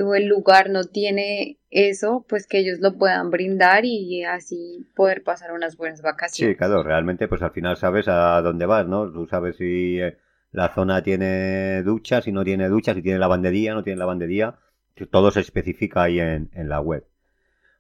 o 0.02 0.16
el 0.16 0.26
lugar 0.26 0.70
no 0.70 0.86
tiene 0.86 1.60
eso, 1.70 2.26
pues 2.28 2.48
que 2.48 2.60
ellos 2.60 2.80
lo 2.80 2.98
puedan 2.98 3.30
brindar 3.30 3.86
y 3.86 4.24
así 4.24 4.88
poder 4.96 5.24
pasar 5.24 5.52
unas 5.52 5.78
buenas 5.78 6.02
vacaciones. 6.02 6.54
Sí, 6.54 6.58
claro, 6.58 6.82
realmente 6.82 7.28
pues 7.28 7.42
al 7.42 7.52
final 7.52 7.78
sabes 7.78 8.08
a 8.08 8.42
dónde 8.42 8.66
vas, 8.66 8.88
¿no? 8.88 9.12
Tú 9.12 9.28
sabes 9.28 9.58
si... 9.58 10.00
Eh, 10.00 10.18
la 10.54 10.70
zona 10.70 11.02
tiene 11.02 11.82
duchas, 11.82 12.26
si 12.26 12.32
no 12.32 12.44
tiene 12.44 12.70
duchas, 12.70 12.96
si 12.96 13.02
tiene 13.02 13.18
lavandería, 13.18 13.74
no 13.74 13.84
tiene 13.84 13.98
lavandería. 13.98 14.60
Todo 15.10 15.32
se 15.32 15.40
especifica 15.40 16.04
ahí 16.04 16.20
en, 16.20 16.50
la 16.54 16.80
web. 16.80 17.08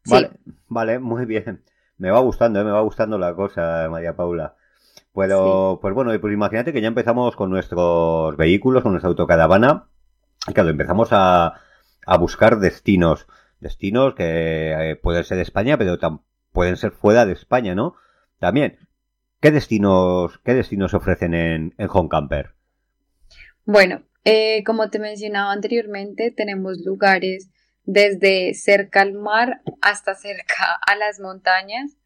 Vale, 0.08 0.32
vale, 0.68 0.98
muy 0.98 1.26
bien. 1.26 1.64
Me 2.00 2.10
va 2.10 2.20
gustando, 2.20 2.60
¿eh? 2.60 2.64
me 2.64 2.72
va 2.72 2.82
gustando 2.82 3.20
la 3.20 3.36
cosa, 3.36 3.88
María 3.92 4.16
Paula. 4.16 4.56
Pero, 5.14 5.78
pues 5.80 5.94
bueno, 5.94 6.20
pues 6.20 6.34
imagínate 6.34 6.74
que 6.74 6.82
ya 6.82 6.88
empezamos 6.88 7.36
con 7.36 7.52
nuestros 7.52 8.36
vehículos, 8.38 8.82
con 8.82 8.94
nuestra 8.94 9.10
autocaravana. 9.10 9.86
Y 10.48 10.54
claro, 10.54 10.70
empezamos 10.70 11.10
a, 11.12 11.54
a 12.08 12.18
buscar 12.18 12.58
destinos. 12.58 13.28
Destinos 13.60 14.16
que 14.16 14.72
eh, 14.72 14.96
pueden 14.96 15.24
ser 15.24 15.38
de 15.38 15.44
España, 15.44 15.78
pero 15.78 16.00
pueden 16.52 16.76
ser 16.78 16.92
fuera 16.92 17.28
de 17.28 17.34
España, 17.34 17.76
¿no? 17.76 17.94
También, 18.40 18.80
¿qué 19.40 19.52
destinos, 19.52 20.40
qué 20.44 20.56
destinos 20.56 20.96
ofrecen 20.96 21.36
en, 21.36 21.76
en 21.78 21.88
Home 21.92 22.10
Camper? 22.10 22.56
Bueno, 23.66 24.04
eh, 24.26 24.64
como 24.66 24.90
te 24.90 25.00
mencionaba 25.00 25.52
anteriormente, 25.52 26.32
tenemos 26.32 26.80
lugares 26.80 27.50
desde 27.86 28.54
cerca 28.54 29.02
al 29.02 29.14
mar 29.14 29.62
hasta 29.82 30.16
cerca 30.16 30.80
a 30.88 30.96
las 30.96 31.20
montañas. 31.20 31.98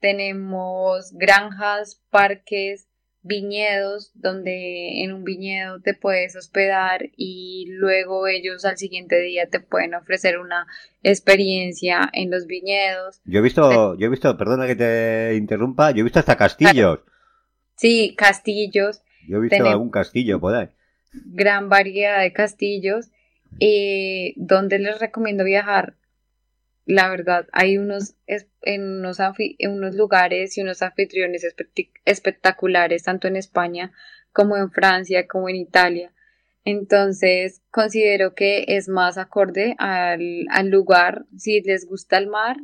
Tenemos 0.00 1.12
granjas, 1.12 2.02
parques, 2.10 2.88
viñedos, 3.22 4.12
donde 4.14 5.02
en 5.02 5.12
un 5.12 5.24
viñedo 5.24 5.80
te 5.80 5.94
puedes 5.94 6.36
hospedar 6.36 7.08
y 7.16 7.66
luego 7.70 8.26
ellos 8.26 8.66
al 8.66 8.76
siguiente 8.76 9.18
día 9.20 9.48
te 9.48 9.60
pueden 9.60 9.94
ofrecer 9.94 10.38
una 10.38 10.66
experiencia 11.02 12.10
en 12.12 12.30
los 12.30 12.46
viñedos. 12.46 13.22
Yo 13.24 13.38
he 13.38 13.42
visto, 13.42 13.96
yo 13.96 14.06
he 14.06 14.10
visto, 14.10 14.36
perdona 14.36 14.66
que 14.66 14.76
te 14.76 15.36
interrumpa, 15.36 15.90
yo 15.92 16.00
he 16.00 16.04
visto 16.04 16.18
hasta 16.18 16.36
castillos. 16.36 17.00
Sí, 17.76 18.14
castillos. 18.16 19.02
Yo 19.26 19.38
he 19.38 19.40
visto 19.40 19.66
algún 19.66 19.90
castillo 19.90 20.38
por 20.38 20.54
ahí. 20.54 20.68
Gran 21.26 21.68
variedad 21.68 22.20
de 22.20 22.32
castillos. 22.32 23.10
Eh, 23.60 24.34
donde 24.36 24.80
les 24.80 24.98
recomiendo 24.98 25.44
viajar 25.44 25.94
la 26.86 27.08
verdad, 27.08 27.46
hay 27.52 27.78
unos, 27.78 28.14
en 28.26 28.98
unos, 28.98 29.18
en 29.58 29.70
unos 29.70 29.94
lugares 29.94 30.58
y 30.58 30.62
unos 30.62 30.82
anfitriones 30.82 31.46
espectaculares, 32.04 33.04
tanto 33.04 33.26
en 33.26 33.36
España 33.36 33.92
como 34.32 34.56
en 34.56 34.70
Francia, 34.70 35.26
como 35.26 35.48
en 35.48 35.56
Italia. 35.56 36.12
Entonces, 36.64 37.62
considero 37.70 38.34
que 38.34 38.64
es 38.68 38.88
más 38.88 39.16
acorde 39.16 39.76
al, 39.78 40.46
al 40.50 40.68
lugar. 40.68 41.24
Si 41.36 41.60
les 41.62 41.86
gusta 41.86 42.18
el 42.18 42.26
mar, 42.26 42.56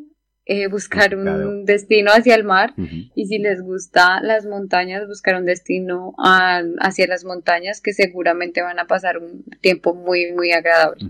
eh, 0.53 0.67
buscar 0.67 1.15
un 1.15 1.65
destino 1.65 2.11
hacia 2.11 2.35
el 2.35 2.43
mar. 2.43 2.75
Y 3.15 3.27
si 3.27 3.39
les 3.39 3.63
gusta 3.63 4.21
las 4.21 4.47
montañas, 4.47 5.07
buscar 5.07 5.37
un 5.37 5.45
destino 5.45 6.13
hacia 6.19 7.07
las 7.07 7.25
montañas, 7.25 7.81
que 7.81 7.93
seguramente 7.93 8.61
van 8.61 8.81
a 8.81 8.89
pasar 8.89 9.19
un 9.19 9.45
tiempo 9.61 9.95
muy, 9.95 10.33
muy 10.33 10.51
agradable. 10.51 11.09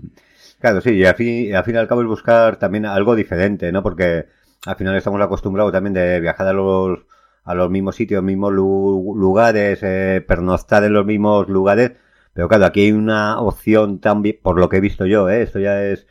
Claro, 0.59 0.79
sí, 0.79 0.91
y 0.91 1.05
al 1.05 1.15
fin, 1.15 1.55
al 1.55 1.63
fin 1.63 1.73
y 1.73 1.77
al 1.79 1.87
cabo 1.87 2.01
es 2.03 2.07
buscar 2.07 2.59
también 2.59 2.85
algo 2.85 3.15
diferente, 3.15 3.71
¿no? 3.71 3.81
Porque 3.81 4.27
al 4.63 4.75
final 4.75 4.95
estamos 4.95 5.19
acostumbrados 5.19 5.71
también 5.71 5.95
de 5.95 6.19
viajar 6.19 6.45
a 6.45 6.53
los, 6.53 6.99
a 7.43 7.55
los 7.55 7.71
mismos 7.71 7.95
sitios, 7.95 8.21
mismos 8.21 8.53
lugares, 8.53 9.79
eh, 9.81 10.23
pernoctar 10.27 10.83
en 10.83 10.93
los 10.93 11.03
mismos 11.03 11.49
lugares, 11.49 11.93
pero 12.33 12.47
claro, 12.47 12.65
aquí 12.65 12.81
hay 12.81 12.91
una 12.91 13.41
opción 13.41 13.99
también, 13.99 14.37
por 14.39 14.59
lo 14.59 14.69
que 14.69 14.77
he 14.77 14.81
visto 14.81 15.07
yo, 15.07 15.31
¿eh? 15.31 15.41
Esto 15.41 15.57
ya 15.57 15.83
es, 15.83 16.05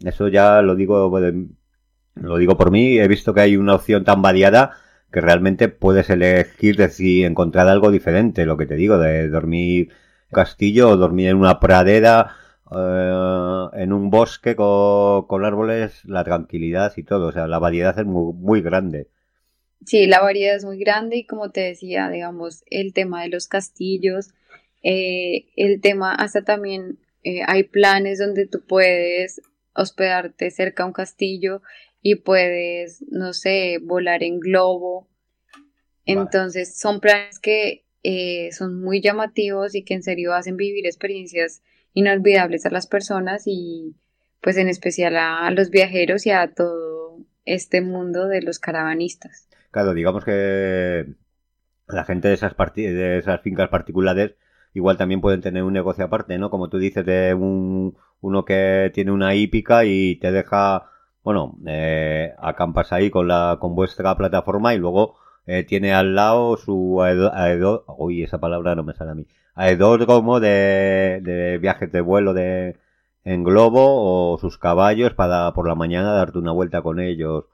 eso 0.00 0.26
ya 0.26 0.62
lo 0.62 0.74
digo, 0.74 1.08
lo 2.16 2.38
digo 2.38 2.56
por 2.56 2.70
mí, 2.70 2.98
he 2.98 3.08
visto 3.08 3.32
que 3.34 3.42
hay 3.42 3.56
una 3.56 3.74
opción 3.74 4.04
tan 4.04 4.22
variada 4.22 4.72
que 5.12 5.20
realmente 5.20 5.68
puedes 5.68 6.10
elegir 6.10 6.76
si 6.90 7.24
encontrar 7.24 7.68
algo 7.68 7.90
diferente, 7.90 8.46
lo 8.46 8.56
que 8.56 8.66
te 8.66 8.74
digo, 8.74 8.98
de 8.98 9.28
dormir 9.28 9.90
castillo 10.32 10.90
o 10.90 10.96
dormir 10.96 11.28
en 11.28 11.36
una 11.36 11.60
pradera, 11.60 12.36
eh, 12.70 13.68
en 13.74 13.92
un 13.92 14.10
bosque 14.10 14.56
con, 14.56 15.44
árboles, 15.44 16.04
la 16.04 16.24
tranquilidad 16.24 16.92
y 16.96 17.04
todo. 17.04 17.28
O 17.28 17.32
sea, 17.32 17.46
la 17.46 17.58
variedad 17.58 17.98
es 17.98 18.04
muy, 18.04 18.34
muy 18.34 18.60
grande. 18.60 19.08
Sí, 19.84 20.06
la 20.06 20.20
variedad 20.20 20.56
es 20.56 20.64
muy 20.64 20.78
grande 20.78 21.16
y 21.16 21.26
como 21.26 21.50
te 21.50 21.60
decía, 21.60 22.08
digamos, 22.08 22.64
el 22.66 22.92
tema 22.92 23.22
de 23.22 23.28
los 23.28 23.46
castillos, 23.46 24.34
eh, 24.82 25.46
el 25.56 25.80
tema 25.80 26.14
hasta 26.14 26.42
también 26.42 26.98
eh, 27.22 27.40
hay 27.46 27.64
planes 27.64 28.18
donde 28.18 28.46
tú 28.46 28.62
puedes 28.66 29.40
hospedarte 29.74 30.50
cerca 30.50 30.82
a 30.82 30.86
un 30.86 30.92
castillo 30.92 31.62
y 32.02 32.16
puedes, 32.16 33.04
no 33.10 33.32
sé, 33.32 33.78
volar 33.82 34.22
en 34.22 34.40
globo. 34.40 35.08
Entonces 36.04 36.78
son 36.78 37.00
planes 37.00 37.38
que 37.38 37.84
son 38.52 38.80
muy 38.80 39.00
llamativos 39.00 39.74
y 39.74 39.82
que 39.82 39.94
en 39.94 40.02
serio 40.02 40.32
hacen 40.32 40.56
vivir 40.56 40.86
experiencias 40.86 41.62
inolvidables 41.92 42.66
a 42.66 42.70
las 42.70 42.86
personas 42.86 43.44
y 43.46 43.96
pues 44.40 44.56
en 44.58 44.68
especial 44.68 45.16
a, 45.16 45.50
los 45.50 45.70
viajeros 45.70 46.26
y 46.26 46.30
a 46.30 46.54
todo 46.54 47.18
este 47.44 47.80
mundo 47.80 48.28
de 48.28 48.42
los 48.42 48.58
caravanistas. 48.58 49.48
Claro, 49.72 49.94
digamos 49.94 50.24
que 50.24 51.06
la 51.88 52.04
gente 52.04 52.28
de 52.28 52.34
esas, 52.34 52.54
de 52.76 53.18
esas 53.18 53.40
fincas 53.40 53.68
particulares 53.68 54.36
igual 54.76 54.98
también 54.98 55.22
pueden 55.22 55.40
tener 55.40 55.62
un 55.62 55.72
negocio 55.72 56.04
aparte, 56.04 56.38
¿no? 56.38 56.50
Como 56.50 56.68
tú 56.68 56.78
dices, 56.78 57.04
de 57.06 57.32
un, 57.32 57.96
uno 58.20 58.44
que 58.44 58.90
tiene 58.92 59.10
una 59.10 59.34
hípica 59.34 59.86
y 59.86 60.16
te 60.16 60.30
deja, 60.30 60.90
bueno, 61.26 61.58
eh, 61.66 62.34
acampas 62.38 62.92
ahí 62.92 63.10
con 63.10 63.26
la 63.26 63.56
con 63.58 63.74
vuestra 63.74 64.16
plataforma 64.16 64.74
y 64.74 64.78
luego 64.78 65.16
eh, 65.44 65.64
tiene 65.64 65.92
al 65.92 66.14
lado 66.14 66.56
su 66.56 67.02
aedor, 67.02 67.84
uy, 67.98 68.22
esa 68.22 68.38
palabra 68.38 68.76
no 68.76 68.84
me 68.84 68.94
sale 68.94 69.10
a 69.10 69.14
mí, 69.16 69.26
aeródromo 69.56 70.38
de, 70.38 71.18
de 71.24 71.58
viajes 71.58 71.90
de 71.90 72.00
vuelo 72.00 72.32
de 72.32 72.76
en 73.24 73.42
globo 73.42 74.34
o 74.34 74.38
sus 74.38 74.56
caballos 74.56 75.14
para 75.14 75.52
por 75.52 75.66
la 75.66 75.74
mañana 75.74 76.12
darte 76.12 76.38
una 76.38 76.52
vuelta 76.52 76.80
con 76.80 77.00
ellos 77.00 77.46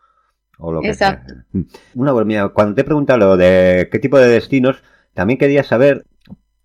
o 0.58 0.70
lo 0.70 0.82
que 0.82 0.92
sea. 0.92 1.24
Una 1.94 2.12
mía, 2.26 2.48
cuando 2.48 2.74
te 2.74 2.82
he 2.82 2.84
preguntado 2.84 3.20
lo 3.20 3.36
de 3.38 3.88
qué 3.90 3.98
tipo 3.98 4.18
de 4.18 4.28
destinos, 4.28 4.82
también 5.14 5.38
quería 5.38 5.64
saber 5.64 6.04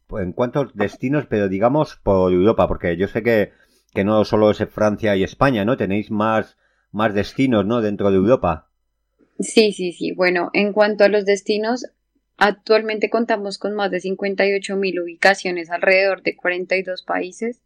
pues, 0.08 0.26
en 0.26 0.34
cuántos 0.34 0.76
destinos, 0.76 1.26
pero 1.26 1.48
digamos 1.48 1.96
por 2.04 2.34
Europa, 2.34 2.68
porque 2.68 2.98
yo 2.98 3.08
sé 3.08 3.24
que, 3.24 3.54
que 3.94 4.04
no 4.04 4.26
solo 4.26 4.52
es 4.52 4.58
Francia 4.70 5.16
y 5.16 5.24
España, 5.24 5.64
¿no? 5.64 5.78
Tenéis 5.78 6.12
más, 6.12 6.58
más 6.98 7.14
destinos, 7.14 7.66
¿no? 7.66 7.82
Dentro 7.82 8.12
de 8.12 8.18
Europa. 8.18 8.70
Sí, 9.40 9.72
sí, 9.72 9.94
sí. 9.94 10.12
Bueno, 10.12 10.50
en 10.54 10.74
cuanto 10.74 11.04
a 11.04 11.10
los 11.10 11.26
destinos, 11.26 11.86
actualmente 12.38 13.10
contamos 13.10 13.58
con 13.58 13.76
más 13.76 13.92
de 13.92 14.02
58 14.02 14.76
mil 14.76 15.00
ubicaciones 15.00 15.70
alrededor 15.70 16.24
de 16.24 16.36
42 16.36 17.04
países 17.04 17.62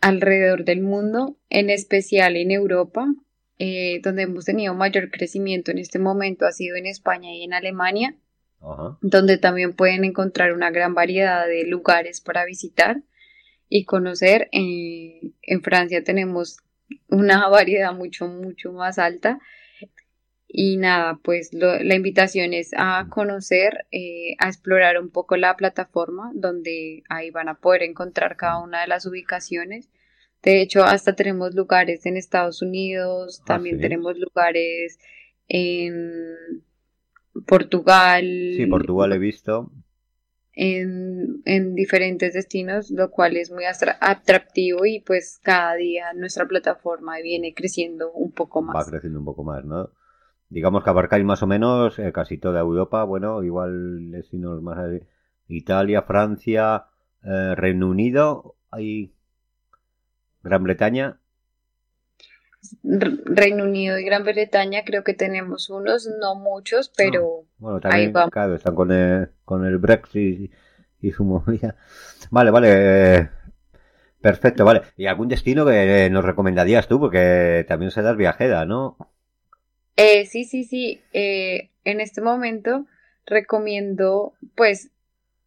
alrededor 0.00 0.64
del 0.64 0.80
mundo, 0.80 1.36
en 1.50 1.70
especial 1.70 2.36
en 2.36 2.50
Europa, 2.50 3.06
eh, 3.58 4.00
donde 4.02 4.22
hemos 4.22 4.44
tenido 4.44 4.74
mayor 4.74 5.10
crecimiento 5.10 5.70
en 5.70 5.78
este 5.78 5.98
momento 5.98 6.46
ha 6.46 6.52
sido 6.52 6.76
en 6.76 6.86
España 6.86 7.32
y 7.34 7.42
en 7.42 7.52
Alemania, 7.52 8.16
donde 9.00 9.38
también 9.38 9.72
pueden 9.72 10.04
encontrar 10.04 10.52
una 10.52 10.70
gran 10.70 10.94
variedad 10.94 11.46
de 11.46 11.64
lugares 11.64 12.20
para 12.20 12.44
visitar 12.44 13.02
y 13.68 13.84
conocer. 13.84 14.48
Eh, 14.52 15.32
en 15.42 15.62
Francia 15.62 16.02
tenemos 16.02 16.58
una 17.08 17.48
variedad 17.48 17.92
mucho, 17.92 18.26
mucho 18.28 18.72
más 18.72 18.98
alta 18.98 19.38
y 20.50 20.78
nada, 20.78 21.20
pues 21.22 21.50
la 21.52 21.94
invitación 21.94 22.54
es 22.54 22.70
a 22.74 23.06
conocer, 23.10 23.86
eh, 23.92 24.34
a 24.38 24.48
explorar 24.48 24.98
un 24.98 25.10
poco 25.10 25.36
la 25.36 25.54
plataforma 25.56 26.32
donde 26.34 27.02
ahí 27.10 27.30
van 27.30 27.50
a 27.50 27.60
poder 27.60 27.82
encontrar 27.82 28.36
cada 28.36 28.58
una 28.58 28.80
de 28.80 28.86
las 28.86 29.04
ubicaciones. 29.04 29.90
De 30.42 30.62
hecho, 30.62 30.84
hasta 30.84 31.14
tenemos 31.14 31.54
lugares 31.54 32.06
en 32.06 32.16
Estados 32.16 32.62
Unidos, 32.62 33.40
ah, 33.42 33.44
también 33.46 33.78
tenemos 33.78 34.18
lugares 34.18 34.98
en 35.48 36.62
Portugal. 37.46 38.24
Sí, 38.56 38.64
Portugal 38.66 39.12
he 39.12 39.18
visto. 39.18 39.70
En, 40.60 41.40
en 41.44 41.76
diferentes 41.76 42.34
destinos, 42.34 42.90
lo 42.90 43.12
cual 43.12 43.36
es 43.36 43.52
muy 43.52 43.62
atractivo 43.64 44.86
y 44.86 44.98
pues 44.98 45.38
cada 45.40 45.76
día 45.76 46.12
nuestra 46.14 46.46
plataforma 46.46 47.20
viene 47.22 47.54
creciendo 47.54 48.10
un 48.10 48.32
poco 48.32 48.60
más. 48.60 48.74
Va 48.74 48.90
creciendo 48.90 49.20
un 49.20 49.24
poco 49.24 49.44
más, 49.44 49.64
¿no? 49.64 49.92
digamos 50.50 50.82
que 50.82 50.90
abarcáis 50.90 51.24
más 51.24 51.42
o 51.42 51.46
menos 51.46 51.98
eh, 51.98 52.12
casi 52.12 52.38
toda 52.38 52.60
Europa, 52.60 53.04
bueno, 53.04 53.42
igual 53.42 54.10
destinos 54.10 54.62
más 54.62 54.78
Italia, 55.48 56.02
Francia, 56.02 56.86
eh, 57.22 57.54
Reino 57.54 57.88
Unido, 57.88 58.56
hay 58.70 59.14
Gran 60.42 60.62
Bretaña. 60.62 61.20
Reino 62.82 63.64
Unido 63.64 63.98
y 63.98 64.04
Gran 64.04 64.24
Bretaña 64.24 64.84
creo 64.84 65.04
que 65.04 65.14
tenemos 65.14 65.70
unos, 65.70 66.08
no 66.20 66.34
muchos, 66.34 66.92
pero 66.96 67.44
bueno, 67.58 67.80
también, 67.80 68.12
Claro, 68.30 68.54
están 68.54 68.74
con 68.74 68.92
el, 68.92 69.30
con 69.44 69.64
el 69.64 69.78
Brexit 69.78 70.52
y, 71.00 71.10
su 71.12 71.24
movida. 71.24 71.76
Vale, 72.30 72.50
vale. 72.50 72.68
Eh, 72.70 73.28
perfecto, 74.20 74.64
vale. 74.64 74.82
¿Y 74.96 75.06
algún 75.06 75.28
destino 75.28 75.66
que 75.66 76.08
nos 76.10 76.24
recomendarías 76.24 76.88
tú? 76.88 77.00
Porque 77.00 77.64
también 77.68 77.90
serás 77.90 78.16
viajera, 78.16 78.64
¿no? 78.64 78.96
Eh, 79.96 80.26
sí, 80.26 80.44
sí, 80.44 80.64
sí. 80.64 81.00
Eh, 81.12 81.70
en 81.84 82.00
este 82.00 82.20
momento 82.20 82.86
recomiendo, 83.26 84.34
pues, 84.54 84.90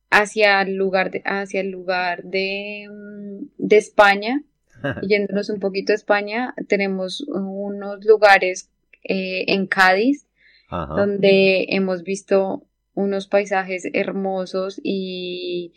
hacia 0.10 0.62
el 0.62 0.76
lugar 0.76 1.10
de, 1.10 1.21
hacia 1.26 1.62
el 1.62 1.71
lugar 1.71 2.24
de, 2.24 2.88
mm, 2.89 3.45
de 3.58 3.78
España, 3.78 4.43
yéndonos 5.02 5.50
un 5.50 5.60
poquito 5.60 5.93
a 5.93 5.95
España, 5.95 6.54
tenemos 6.67 7.21
unos 7.21 8.04
lugares 8.06 8.69
eh, 9.04 9.45
en 9.47 9.67
Cádiz, 9.67 10.28
donde 10.72 11.66
hemos 11.70 12.04
visto 12.04 12.66
unos 12.94 13.28
paisajes 13.28 13.88
hermosos 13.94 14.80
y 14.84 15.74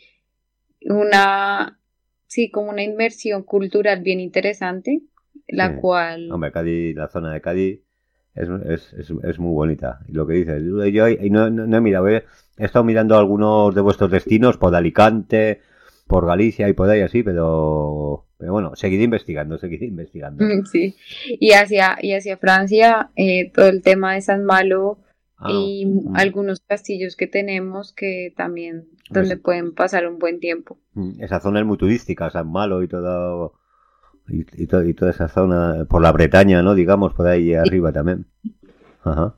una, 0.81 1.79
sí, 2.27 2.49
como 2.49 2.69
una 2.69 2.83
inmersión 2.83 3.43
cultural 3.43 4.01
bien 4.01 4.19
interesante, 4.19 5.01
la 5.47 5.77
cual... 5.77 6.31
Hombre, 6.31 6.51
Cádiz, 6.51 6.95
la 6.95 7.07
zona 7.07 7.33
de 7.33 7.41
Cádiz 7.41 7.81
es, 8.33 8.49
es, 8.65 8.93
es, 8.93 9.13
es 9.23 9.39
muy 9.39 9.53
bonita. 9.53 9.99
Y 10.07 10.13
lo 10.13 10.27
que 10.27 10.33
dices, 10.33 10.61
yo 10.63 11.07
no, 11.29 11.49
no, 11.49 11.77
he 11.77 11.81
mirado, 11.81 12.07
he 12.07 12.23
estado 12.57 12.85
mirando 12.85 13.17
algunos 13.17 13.73
de 13.73 13.81
vuestros 13.81 14.11
destinos 14.11 14.57
por 14.57 14.75
Alicante, 14.75 15.61
por 16.07 16.25
Galicia 16.25 16.69
y 16.69 16.73
por 16.73 16.89
ahí 16.89 17.01
así, 17.01 17.23
pero, 17.23 18.24
pero 18.37 18.51
bueno, 18.53 18.75
seguid 18.75 19.01
investigando, 19.01 19.57
seguid 19.57 19.81
investigando. 19.81 20.43
Sí, 20.71 20.95
y 21.27 21.51
hacia, 21.51 21.97
y 22.01 22.13
hacia 22.13 22.37
Francia, 22.37 23.11
eh, 23.15 23.51
todo 23.51 23.67
el 23.67 23.81
tema 23.81 24.13
de 24.13 24.21
San 24.21 24.45
Malo 24.45 24.99
ah, 25.37 25.51
y 25.51 25.85
mm. 25.85 26.15
algunos 26.15 26.59
castillos 26.59 27.15
que 27.15 27.27
tenemos 27.27 27.93
que 27.93 28.33
también, 28.35 28.87
donde 29.09 29.35
pues 29.35 29.43
pueden 29.43 29.73
pasar 29.73 30.07
un 30.07 30.19
buen 30.19 30.39
tiempo. 30.39 30.77
Mm, 30.93 31.21
esa 31.21 31.39
zona 31.39 31.59
es 31.59 31.65
muy 31.65 31.77
turística, 31.77 32.29
San 32.29 32.51
Malo 32.51 32.83
y 32.83 32.87
todo 32.87 33.53
y, 34.27 34.41
y, 34.41 34.63
y, 34.63 34.93
toda 34.93 35.11
esa 35.11 35.27
zona, 35.27 35.85
por 35.89 36.01
la 36.01 36.11
Bretaña, 36.11 36.61
¿no? 36.63 36.73
Digamos, 36.73 37.13
por 37.13 37.27
ahí 37.27 37.53
arriba 37.53 37.91
también. 37.91 38.25
Ajá. 39.03 39.35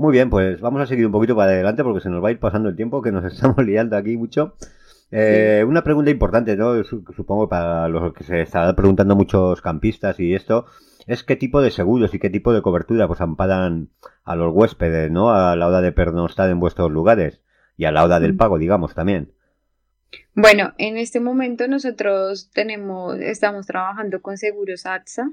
Muy 0.00 0.12
bien, 0.12 0.30
pues 0.30 0.62
vamos 0.62 0.80
a 0.80 0.86
seguir 0.86 1.04
un 1.04 1.12
poquito 1.12 1.36
para 1.36 1.52
adelante 1.52 1.84
porque 1.84 2.00
se 2.00 2.08
nos 2.08 2.24
va 2.24 2.28
a 2.28 2.30
ir 2.32 2.38
pasando 2.38 2.70
el 2.70 2.76
tiempo, 2.76 3.02
que 3.02 3.12
nos 3.12 3.22
estamos 3.32 3.58
liando 3.64 3.96
aquí 3.98 4.16
mucho. 4.16 4.54
Eh, 5.12 5.64
una 5.66 5.82
pregunta 5.82 6.10
importante, 6.10 6.56
¿no? 6.56 6.84
Supongo 6.84 7.48
para 7.48 7.88
los 7.88 8.12
que 8.14 8.24
se 8.24 8.42
están 8.42 8.74
preguntando 8.76 9.16
muchos 9.16 9.60
campistas 9.60 10.20
y 10.20 10.34
esto, 10.34 10.66
es 11.06 11.24
qué 11.24 11.36
tipo 11.36 11.60
de 11.60 11.70
seguros 11.70 12.14
y 12.14 12.20
qué 12.20 12.30
tipo 12.30 12.52
de 12.52 12.62
cobertura 12.62 13.08
pues 13.08 13.20
amparan 13.20 13.90
a 14.24 14.36
los 14.36 14.54
huéspedes, 14.54 15.10
¿no? 15.10 15.30
A 15.30 15.56
la 15.56 15.66
hora 15.66 15.80
de 15.80 15.92
pernoctar 15.92 16.48
en 16.50 16.60
vuestros 16.60 16.90
lugares 16.90 17.40
y 17.76 17.86
a 17.86 17.92
la 17.92 18.04
hora 18.04 18.20
del 18.20 18.36
pago, 18.36 18.58
digamos, 18.58 18.94
también. 18.94 19.32
Bueno, 20.34 20.74
en 20.78 20.96
este 20.96 21.18
momento 21.18 21.66
nosotros 21.66 22.50
tenemos, 22.52 23.18
estamos 23.18 23.66
trabajando 23.66 24.22
con 24.22 24.36
Seguros 24.36 24.86
AXA. 24.86 25.30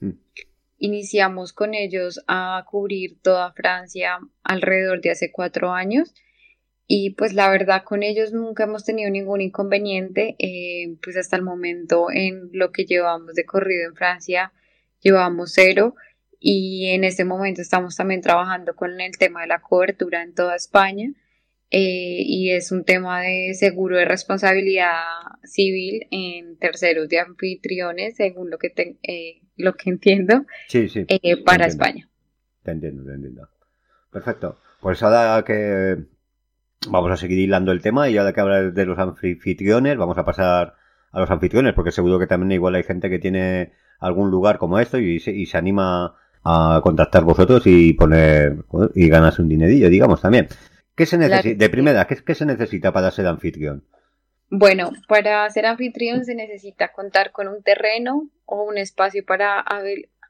Mm. 0.00 0.10
Iniciamos 0.78 1.54
con 1.54 1.72
ellos 1.74 2.22
a 2.28 2.64
cubrir 2.68 3.18
toda 3.22 3.52
Francia 3.52 4.18
alrededor 4.42 5.00
de 5.00 5.10
hace 5.10 5.32
cuatro 5.32 5.72
años 5.72 6.14
y 6.86 7.10
pues 7.10 7.32
la 7.32 7.50
verdad 7.50 7.82
con 7.84 8.02
ellos 8.02 8.32
nunca 8.32 8.64
hemos 8.64 8.84
tenido 8.84 9.10
ningún 9.10 9.40
inconveniente, 9.40 10.36
eh, 10.38 10.96
pues 11.02 11.16
hasta 11.16 11.36
el 11.36 11.42
momento 11.42 12.06
en 12.12 12.50
lo 12.52 12.70
que 12.70 12.84
llevamos 12.84 13.34
de 13.34 13.44
corrido 13.44 13.88
en 13.88 13.94
Francia 13.94 14.52
llevamos 15.00 15.52
cero 15.54 15.94
y 16.38 16.86
en 16.90 17.04
este 17.04 17.24
momento 17.24 17.60
estamos 17.60 17.96
también 17.96 18.20
trabajando 18.20 18.74
con 18.74 19.00
el 19.00 19.16
tema 19.18 19.42
de 19.42 19.48
la 19.48 19.60
cobertura 19.60 20.22
en 20.22 20.34
toda 20.34 20.56
España. 20.56 21.12
Eh, 21.70 22.22
y 22.24 22.50
es 22.50 22.70
un 22.70 22.84
tema 22.84 23.22
de 23.22 23.52
seguro 23.54 23.96
de 23.96 24.04
responsabilidad 24.04 25.02
civil 25.42 26.06
en 26.12 26.56
terceros 26.58 27.08
de 27.08 27.18
anfitriones, 27.18 28.14
según 28.14 28.50
lo 28.50 28.58
que 28.58 28.72
eh, 29.02 29.40
lo 29.56 29.74
que 29.74 29.90
entiendo, 29.90 30.46
sí, 30.68 30.88
sí, 30.88 31.04
eh, 31.08 31.42
para 31.42 31.66
España. 31.66 32.08
Te 32.62 32.70
entiendo, 32.70 33.04
te 33.04 33.14
entiendo. 33.14 33.48
Perfecto. 34.12 34.60
Pues 34.80 35.02
ahora 35.02 35.44
que 35.44 35.96
vamos 36.90 37.10
a 37.10 37.16
seguir 37.16 37.38
hilando 37.38 37.72
el 37.72 37.82
tema 37.82 38.08
y 38.08 38.16
ahora 38.16 38.32
que 38.32 38.40
hablar 38.40 38.72
de 38.72 38.86
los 38.86 38.98
anfitriones, 38.98 39.96
vamos 39.96 40.18
a 40.18 40.24
pasar 40.24 40.74
a 41.12 41.20
los 41.20 41.30
anfitriones, 41.30 41.74
porque 41.74 41.92
seguro 41.92 42.18
que 42.18 42.26
también 42.26 42.52
igual 42.52 42.74
hay 42.74 42.82
gente 42.82 43.08
que 43.08 43.18
tiene 43.18 43.72
algún 43.98 44.30
lugar 44.30 44.58
como 44.58 44.78
esto 44.78 44.98
y 44.98 45.20
se, 45.20 45.32
y 45.32 45.46
se 45.46 45.56
anima 45.58 46.14
a 46.44 46.80
contactar 46.82 47.24
vosotros 47.24 47.62
y 47.66 47.92
poner 47.94 48.64
y 48.94 49.08
ganarse 49.08 49.42
un 49.42 49.48
dinerillo, 49.48 49.88
digamos 49.88 50.22
también. 50.22 50.48
¿Qué 50.94 51.04
se 51.04 51.18
necesita? 51.18 51.58
De 51.58 51.68
primera, 51.68 52.06
¿qué, 52.06 52.34
se 52.34 52.46
necesita 52.46 52.92
para 52.92 53.10
ser 53.10 53.26
anfitrión? 53.26 53.84
Bueno, 54.48 54.92
para 55.08 55.48
ser 55.50 55.66
anfitrión 55.66 56.24
se 56.24 56.34
necesita 56.34 56.92
contar 56.92 57.32
con 57.32 57.48
un 57.48 57.62
terreno 57.62 58.30
o 58.44 58.62
un 58.62 58.78
espacio 58.78 59.24
para 59.26 59.64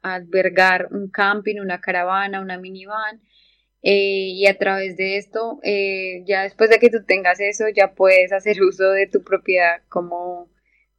albergar 0.02 0.88
un 0.90 1.10
camping, 1.10 1.60
una 1.60 1.80
caravana, 1.80 2.40
una 2.40 2.58
minivan. 2.58 3.20
Eh, 3.88 4.32
y 4.34 4.46
a 4.46 4.58
través 4.58 4.96
de 4.96 5.16
esto, 5.16 5.60
eh, 5.62 6.24
ya 6.26 6.42
después 6.42 6.70
de 6.70 6.80
que 6.80 6.90
tú 6.90 7.04
tengas 7.04 7.38
eso, 7.38 7.66
ya 7.68 7.94
puedes 7.94 8.32
hacer 8.32 8.60
uso 8.62 8.90
de 8.90 9.06
tu 9.06 9.22
propiedad 9.22 9.82
como 9.88 10.50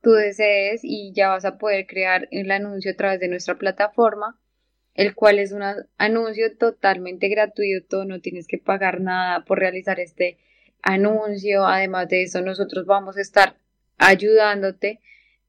tú 0.01 0.11
desees 0.13 0.81
y 0.83 1.11
ya 1.13 1.29
vas 1.29 1.43
a 1.43 1.57
poder 1.57 1.85
crear 1.85 2.29
el 2.31 2.49
anuncio 2.49 2.91
a 2.91 2.95
través 2.95 3.19
de 3.19 3.27
nuestra 3.27 3.57
plataforma 3.57 4.39
el 4.97 5.13
cual 5.13 5.37
es 5.37 5.51
un 5.51 5.61
anuncio 5.97 6.57
totalmente 6.57 7.29
gratuito, 7.29 8.03
no 8.03 8.19
tienes 8.19 8.47
que 8.47 8.57
pagar 8.57 8.99
nada 8.99 9.45
por 9.45 9.59
realizar 9.59 9.99
este 9.99 10.39
anuncio. 10.81 11.65
Además 11.67 12.09
de 12.09 12.23
eso, 12.23 12.41
nosotros 12.41 12.87
vamos 12.87 13.15
a 13.15 13.21
estar 13.21 13.57
ayudándote 13.99 14.99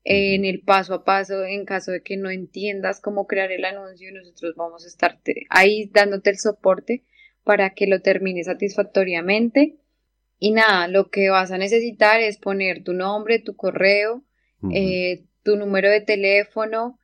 en 0.05 0.45
el 0.45 0.61
paso 0.61 0.95
a 0.95 1.05
paso 1.05 1.45
en 1.45 1.65
caso 1.65 1.93
de 1.93 2.03
que 2.03 2.19
no 2.19 2.31
entiendas 2.31 3.01
cómo 3.01 3.27
crear 3.27 3.51
el 3.51 3.65
anuncio. 3.65 4.13
Nosotros 4.13 4.55
vamos 4.55 4.85
a 4.85 4.89
estar 4.89 5.19
ahí 5.49 5.91
dándote 5.95 6.29
el 6.29 6.39
soporte 6.39 7.05
para 7.49 7.71
que 7.71 7.87
lo 7.87 8.03
termines 8.03 8.45
satisfactoriamente. 8.45 9.79
Y 10.39 10.51
nada, 10.51 10.87
lo 10.87 11.09
que 11.09 11.31
vas 11.31 11.51
a 11.51 11.57
necesitar 11.57 12.21
es 12.21 12.37
poner 12.37 12.85
tu 12.85 12.93
nombre, 12.93 13.39
tu 13.39 13.57
correo, 13.57 14.23
eh, 14.71 15.25
tu 15.43 15.57
número 15.57 15.89
de 15.89 16.03
teléfono, 16.03 16.99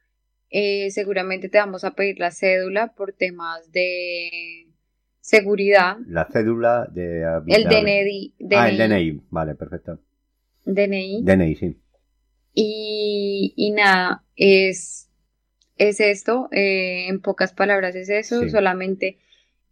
eh, 0.50 0.90
seguramente 0.90 1.48
te 1.48 1.56
vamos 1.56 1.82
a 1.84 1.94
pedir 1.94 2.18
la 2.18 2.30
cédula 2.30 2.92
por 2.94 3.14
temas 3.14 3.72
de 3.72 4.68
seguridad. 5.20 5.96
La 6.06 6.28
cédula 6.30 6.90
de... 6.92 7.22
El 7.46 7.64
DNI, 7.64 8.34
Ah, 8.54 8.68
el 8.68 8.76
DNI, 8.76 9.22
vale, 9.30 9.54
perfecto. 9.54 9.98
DNI. 10.66 11.22
DNI, 11.22 11.54
sí. 11.54 11.80
Y, 12.52 13.72
nada, 13.74 14.26
es, 14.36 15.10
es 15.76 16.00
esto, 16.00 16.50
eh, 16.52 17.08
en 17.08 17.22
pocas 17.22 17.54
palabras 17.54 17.94
es 17.94 18.10
eso, 18.10 18.46
solamente 18.50 19.20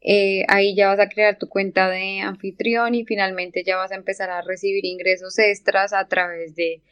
eh, 0.05 0.45
ahí 0.49 0.75
ya 0.75 0.89
vas 0.89 1.01
a 1.01 1.09
crear 1.09 1.39
tu 1.39 1.49
cuenta 1.49 1.89
de 1.89 2.21
anfitrión 2.21 2.95
y 2.95 3.05
finalmente 3.05 3.63
ya 3.65 3.77
vas 3.77 3.93
a 3.93 3.97
empezar 3.97 4.31
a 4.31 4.43
recibir 4.43 4.85
ingresos 4.85 5.39
extras 5.39 5.93
a 5.93 6.07
través 6.09 6.55
de 6.57 6.83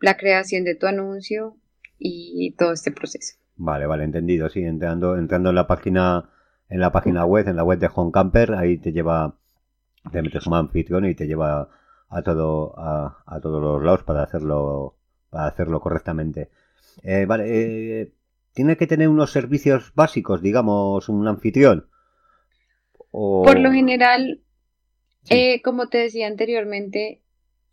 la 0.00 0.16
creación 0.16 0.64
de 0.64 0.74
tu 0.74 0.86
anuncio 0.86 1.56
y 1.98 2.54
todo 2.56 2.72
este 2.72 2.92
proceso. 2.92 3.36
Vale, 3.56 3.86
vale, 3.86 4.04
entendido. 4.04 4.48
Sí, 4.48 4.62
entrando, 4.62 5.18
entrando 5.18 5.50
en 5.50 5.54
la 5.54 5.66
página, 5.66 6.30
en 6.70 6.80
la 6.80 6.92
página 6.92 7.26
web, 7.26 7.46
en 7.46 7.56
la 7.56 7.64
web 7.64 7.78
de 7.78 7.90
Home 7.94 8.10
Camper, 8.10 8.54
ahí 8.54 8.78
te 8.78 8.90
lleva, 8.90 9.36
te 10.10 10.22
metes 10.22 10.44
como 10.44 10.56
anfitrión 10.56 11.04
y 11.04 11.14
te 11.14 11.26
lleva 11.26 11.68
a 12.08 12.22
todo, 12.22 12.74
a, 12.78 13.22
a 13.26 13.40
todos 13.40 13.60
los 13.60 13.82
lados 13.82 14.02
para 14.04 14.22
hacerlo, 14.22 14.96
para 15.28 15.46
hacerlo 15.46 15.80
correctamente. 15.80 16.48
Eh, 17.02 17.26
vale, 17.26 17.44
eh, 18.00 18.12
tiene 18.54 18.78
que 18.78 18.86
tener 18.86 19.08
unos 19.08 19.30
servicios 19.30 19.92
básicos, 19.94 20.40
digamos, 20.40 21.08
un 21.10 21.28
anfitrión. 21.28 21.86
Por 23.10 23.58
lo 23.58 23.72
general, 23.72 24.40
eh, 25.28 25.60
como 25.62 25.88
te 25.88 25.98
decía 25.98 26.26
anteriormente, 26.26 27.22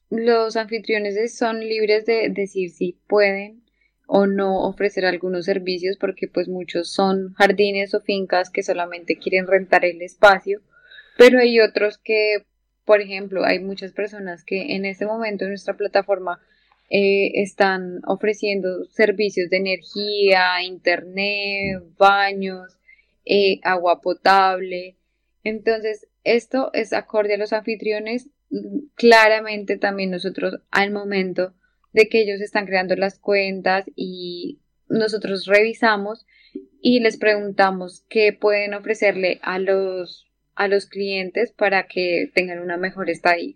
los 0.10 0.56
anfitriones 0.56 1.38
son 1.38 1.60
libres 1.60 2.06
de 2.06 2.30
decir 2.30 2.72
si 2.72 3.00
pueden 3.08 3.64
o 4.08 4.26
no 4.26 4.64
ofrecer 4.64 5.06
algunos 5.06 5.46
servicios 5.46 5.98
porque 5.98 6.28
pues 6.28 6.48
muchos 6.48 6.90
son 6.92 7.34
jardines 7.34 7.94
o 7.94 8.02
fincas 8.02 8.50
que 8.50 8.64
solamente 8.64 9.18
quieren 9.18 9.48
rentar 9.48 9.86
el 9.86 10.02
espacio, 10.02 10.62
pero 11.18 11.40
hay 11.40 11.60
otros 11.60 11.98
que, 11.98 12.46
por 12.86 13.02
ejemplo, 13.02 13.44
hay 13.44 13.60
muchas 13.60 13.92
personas 13.92 14.44
que 14.44 14.76
en 14.76 14.86
este 14.86 15.06
momento 15.06 15.44
en 15.44 15.52
nuestra 15.52 15.76
plataforma 15.76 16.40
eh, 16.90 17.42
están 17.42 18.00
ofreciendo 18.08 18.86
servicios 18.86 19.50
de 19.50 19.58
energía, 19.58 20.62
internet, 20.64 21.84
baños, 21.98 22.78
eh, 23.26 23.60
agua 23.64 24.00
potable. 24.00 24.97
Entonces, 25.48 26.10
esto 26.26 26.72
es 26.74 26.92
acorde 26.92 27.36
a 27.36 27.38
los 27.38 27.54
anfitriones. 27.54 28.30
Claramente 28.96 29.78
también 29.78 30.12
nosotros 30.12 30.60
al 30.72 30.92
momento 30.92 31.54
de 31.94 32.10
que 32.10 32.22
ellos 32.22 32.42
están 32.42 32.66
creando 32.66 32.98
las 32.98 33.18
cuentas 33.18 33.86
y 33.96 34.60
nosotros 34.90 35.46
revisamos 35.46 36.26
y 36.82 37.00
les 37.00 37.16
preguntamos 37.16 38.06
qué 38.10 38.34
pueden 38.34 38.74
ofrecerle 38.74 39.40
a 39.42 39.58
los, 39.58 40.28
a 40.56 40.68
los 40.68 40.86
clientes 40.86 41.54
para 41.54 41.88
que 41.88 42.30
tengan 42.36 42.60
una 42.60 42.76
mejor 42.76 43.10
estadía. 43.10 43.56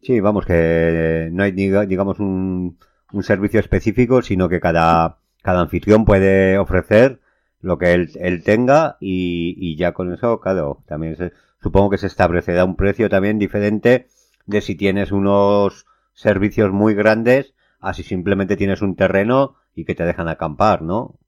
Sí, 0.00 0.20
vamos, 0.20 0.46
que 0.46 1.28
no 1.32 1.42
hay, 1.42 1.52
digamos, 1.52 2.18
un, 2.18 2.78
un 3.12 3.22
servicio 3.22 3.60
específico, 3.60 4.22
sino 4.22 4.48
que 4.48 4.58
cada, 4.58 5.18
cada 5.42 5.60
anfitrión 5.60 6.06
puede 6.06 6.56
ofrecer 6.56 7.20
lo 7.60 7.78
que 7.78 7.92
él, 7.92 8.10
él 8.20 8.42
tenga 8.42 8.96
y, 9.00 9.54
y, 9.58 9.76
ya 9.76 9.92
con 9.92 10.12
eso, 10.12 10.40
claro, 10.40 10.82
también 10.86 11.16
supongo 11.60 11.90
que 11.90 11.98
se 11.98 12.06
establecerá 12.06 12.64
un 12.64 12.76
precio 12.76 13.08
también 13.08 13.38
diferente 13.38 14.06
de 14.46 14.60
si 14.60 14.74
tienes 14.76 15.12
unos 15.12 15.86
servicios 16.14 16.72
muy 16.72 16.94
grandes 16.94 17.54
así 17.80 18.02
simplemente 18.02 18.56
tienes 18.56 18.82
un 18.82 18.96
terreno 18.96 19.56
y 19.74 19.84
que 19.84 19.94
te 19.94 20.04
dejan 20.04 20.28
acampar, 20.28 20.82
¿no? 20.82 21.18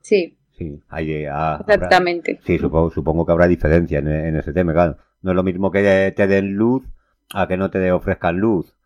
Sí. 0.00 0.36
Sí, 0.52 0.80
hay, 0.88 1.24
ah, 1.24 1.58
exactamente. 1.60 2.38
sí, 2.44 2.58
supongo, 2.58 2.90
supongo 2.90 3.26
que 3.26 3.32
habrá 3.32 3.48
diferencia 3.48 3.98
en, 3.98 4.36
ese 4.36 4.52
tema, 4.52 4.72
claro. 4.72 4.98
No 5.20 5.32
es 5.32 5.36
lo 5.36 5.42
mismo 5.42 5.72
que 5.72 6.12
te 6.14 6.26
den 6.28 6.54
luz 6.54 6.84
a 7.32 7.48
que 7.48 7.56
no 7.56 7.70
te 7.70 7.90
ofrezcan 7.90 8.38
luz. 8.38 8.76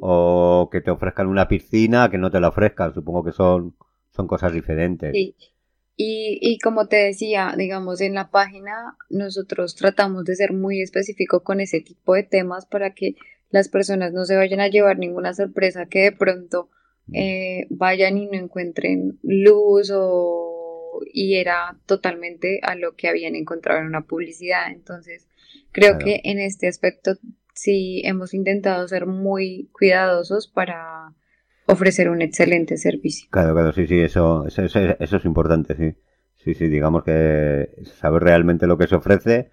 O 0.00 0.70
que 0.72 0.80
te 0.80 0.90
ofrezcan 0.90 1.26
una 1.26 1.48
piscina 1.48 2.04
a 2.04 2.10
que 2.10 2.16
no 2.16 2.30
te 2.30 2.40
la 2.40 2.48
ofrezcan. 2.48 2.94
Supongo 2.94 3.24
que 3.24 3.32
son, 3.32 3.74
son 4.10 4.26
cosas 4.26 4.52
diferentes. 4.52 5.12
Sí. 5.12 5.34
Y, 6.00 6.38
y 6.40 6.60
como 6.60 6.86
te 6.86 6.94
decía, 6.96 7.52
digamos, 7.58 8.00
en 8.00 8.14
la 8.14 8.30
página 8.30 8.96
nosotros 9.10 9.74
tratamos 9.74 10.24
de 10.24 10.36
ser 10.36 10.52
muy 10.52 10.80
específicos 10.80 11.42
con 11.42 11.60
ese 11.60 11.80
tipo 11.80 12.14
de 12.14 12.22
temas 12.22 12.66
para 12.66 12.94
que 12.94 13.16
las 13.50 13.68
personas 13.68 14.12
no 14.12 14.24
se 14.24 14.36
vayan 14.36 14.60
a 14.60 14.68
llevar 14.68 14.96
ninguna 14.98 15.34
sorpresa 15.34 15.86
que 15.86 16.04
de 16.04 16.12
pronto 16.12 16.70
mm. 17.08 17.14
eh, 17.16 17.66
vayan 17.70 18.16
y 18.16 18.26
no 18.26 18.34
encuentren 18.34 19.18
luz 19.24 19.90
o 19.92 21.00
y 21.12 21.34
era 21.34 21.76
totalmente 21.86 22.60
a 22.62 22.76
lo 22.76 22.94
que 22.94 23.08
habían 23.08 23.34
encontrado 23.34 23.80
en 23.80 23.86
una 23.86 24.06
publicidad. 24.06 24.70
Entonces, 24.70 25.26
creo 25.72 25.98
que 25.98 26.20
en 26.24 26.38
este 26.38 26.68
aspecto 26.68 27.16
sí 27.54 28.02
hemos 28.04 28.34
intentado 28.34 28.86
ser 28.86 29.06
muy 29.06 29.68
cuidadosos 29.72 30.46
para 30.46 31.12
ofrecer 31.68 32.08
un 32.08 32.22
excelente 32.22 32.76
servicio. 32.76 33.28
Claro, 33.30 33.54
claro, 33.54 33.72
sí, 33.72 33.86
sí, 33.86 34.00
eso, 34.00 34.46
eso, 34.46 34.62
eso, 34.62 35.16
es 35.16 35.24
importante, 35.24 35.76
sí. 35.76 35.94
Sí, 36.36 36.54
sí, 36.54 36.68
digamos 36.68 37.02
que 37.04 37.70
saber 37.84 38.22
realmente 38.22 38.66
lo 38.66 38.78
que 38.78 38.86
se 38.86 38.94
ofrece 38.94 39.50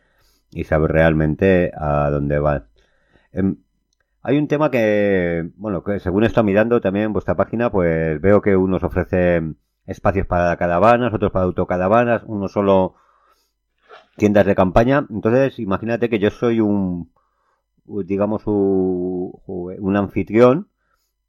y 0.51 0.63
saber 0.63 0.91
realmente 0.91 1.71
a 1.75 2.09
dónde 2.09 2.39
va. 2.39 2.67
Em, 3.33 3.57
hay 4.21 4.37
un 4.37 4.47
tema 4.47 4.71
que, 4.71 5.49
bueno, 5.57 5.83
que 5.83 5.99
según 5.99 6.23
estoy 6.23 6.43
mirando 6.43 6.79
también 6.79 7.07
en 7.07 7.13
vuestra 7.13 7.35
página, 7.35 7.71
pues 7.71 8.21
veo 8.21 8.41
que 8.41 8.55
unos 8.55 8.83
ofrecen 8.83 9.57
espacios 9.85 10.25
para 10.25 10.55
caravanas, 10.57 11.13
otros 11.13 11.31
para 11.31 11.45
autocaravanas, 11.45 12.23
uno 12.27 12.47
solo 12.47 12.95
tiendas 14.15 14.45
de 14.45 14.55
campaña. 14.55 15.05
Entonces, 15.09 15.59
imagínate 15.59 16.09
que 16.09 16.19
yo 16.19 16.29
soy 16.29 16.61
un, 16.61 17.11
digamos, 18.05 18.47
un, 18.47 19.33
un 19.47 19.97
anfitrión 19.97 20.69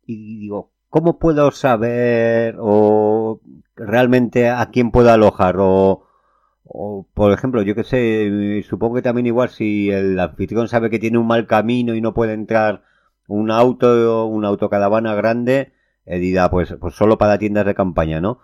y 0.06 0.40
digo, 0.40 0.72
¿cómo 0.96 1.18
puedo 1.18 1.50
saber 1.50 2.56
o 2.58 3.42
realmente 3.74 4.48
a 4.48 4.64
quién 4.70 4.90
puedo 4.90 5.10
alojar? 5.10 5.56
O, 5.58 6.06
por 7.12 7.32
ejemplo, 7.32 7.60
yo 7.60 7.74
que 7.74 7.84
sé, 7.84 8.64
supongo 8.66 8.94
que 8.94 9.02
también 9.02 9.26
igual 9.26 9.50
si 9.50 9.90
el 9.90 10.18
anfitrión 10.18 10.68
sabe 10.68 10.88
que 10.88 10.98
tiene 10.98 11.18
un 11.18 11.26
mal 11.26 11.46
camino 11.46 11.94
y 11.94 12.00
no 12.00 12.14
puede 12.14 12.32
entrar 12.32 12.82
un 13.28 13.50
auto, 13.50 14.24
una 14.24 14.48
autocaravana 14.48 15.14
grande, 15.14 15.74
dirá, 16.06 16.50
pues, 16.50 16.74
pues 16.80 16.94
solo 16.94 17.18
para 17.18 17.36
tiendas 17.36 17.66
de 17.66 17.74
campaña, 17.74 18.22
¿no? 18.22 18.40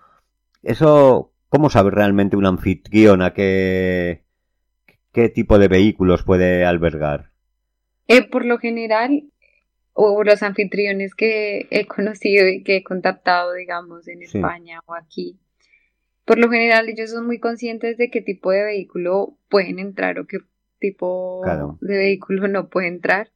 Eso, 0.62 1.32
¿cómo 1.48 1.70
sabe 1.70 1.90
realmente 1.90 2.36
un 2.36 2.44
anfitrión 2.44 3.22
a 3.22 3.32
qué, 3.32 4.26
qué 5.10 5.30
tipo 5.30 5.58
de 5.58 5.68
vehículos 5.68 6.22
puede 6.22 6.66
albergar? 6.66 7.30
Eh, 8.08 8.28
por 8.28 8.44
lo 8.44 8.58
general, 8.58 9.31
o 9.94 10.24
los 10.24 10.42
anfitriones 10.42 11.14
que 11.14 11.66
he 11.70 11.86
conocido 11.86 12.48
y 12.48 12.62
que 12.62 12.76
he 12.76 12.82
contactado, 12.82 13.52
digamos, 13.52 14.08
en 14.08 14.22
España 14.22 14.80
o 14.86 14.94
aquí, 14.94 15.38
por 16.24 16.38
lo 16.38 16.50
general 16.50 16.88
ellos 16.88 17.10
son 17.10 17.26
muy 17.26 17.38
conscientes 17.38 17.98
de 17.98 18.10
qué 18.10 18.20
tipo 18.22 18.52
de 18.52 18.64
vehículo 18.64 19.36
pueden 19.48 19.78
entrar 19.78 20.18
o 20.18 20.26
qué 20.26 20.38
tipo 20.78 21.42
de 21.80 21.96
vehículo 21.96 22.48
no 22.48 22.68
puede 22.68 22.88
entrar. 22.88 23.30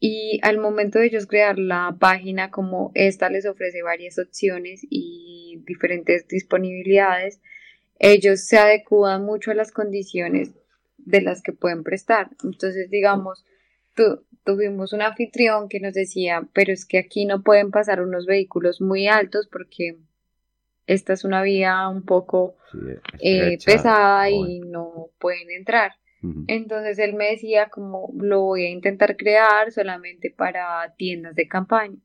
Y 0.00 0.38
al 0.42 0.58
momento 0.58 0.98
de 0.98 1.06
ellos 1.06 1.26
crear 1.26 1.58
la 1.58 1.96
página, 1.98 2.50
como 2.50 2.92
esta 2.94 3.30
les 3.30 3.46
ofrece 3.46 3.82
varias 3.82 4.18
opciones 4.18 4.86
y 4.88 5.62
diferentes 5.66 6.28
disponibilidades, 6.28 7.40
ellos 7.98 8.40
se 8.40 8.58
adecuan 8.58 9.24
mucho 9.24 9.50
a 9.50 9.54
las 9.54 9.72
condiciones 9.72 10.52
de 10.98 11.22
las 11.22 11.42
que 11.42 11.52
pueden 11.52 11.84
prestar. 11.84 12.30
Entonces, 12.44 12.90
digamos, 12.90 13.44
tuvimos 14.44 14.92
un 14.92 15.02
anfitrión 15.02 15.68
que 15.68 15.80
nos 15.80 15.94
decía, 15.94 16.46
pero 16.52 16.72
es 16.72 16.84
que 16.84 16.98
aquí 16.98 17.24
no 17.24 17.42
pueden 17.42 17.70
pasar 17.70 18.00
unos 18.00 18.26
vehículos 18.26 18.80
muy 18.80 19.06
altos 19.06 19.48
porque 19.50 19.96
esta 20.86 21.12
es 21.12 21.24
una 21.24 21.42
vía 21.42 21.88
un 21.88 22.02
poco 22.04 22.56
eh, 23.20 23.58
pesada 23.64 24.28
y 24.30 24.60
no 24.60 25.10
pueden 25.18 25.50
entrar. 25.50 25.92
Entonces 26.46 26.98
él 26.98 27.12
me 27.12 27.32
decía 27.32 27.68
como 27.68 28.10
lo 28.16 28.40
voy 28.40 28.64
a 28.64 28.70
intentar 28.70 29.14
crear 29.18 29.70
solamente 29.72 30.32
para 30.34 30.94
tiendas 30.96 31.34
de 31.34 31.46
campaña. 31.48 31.98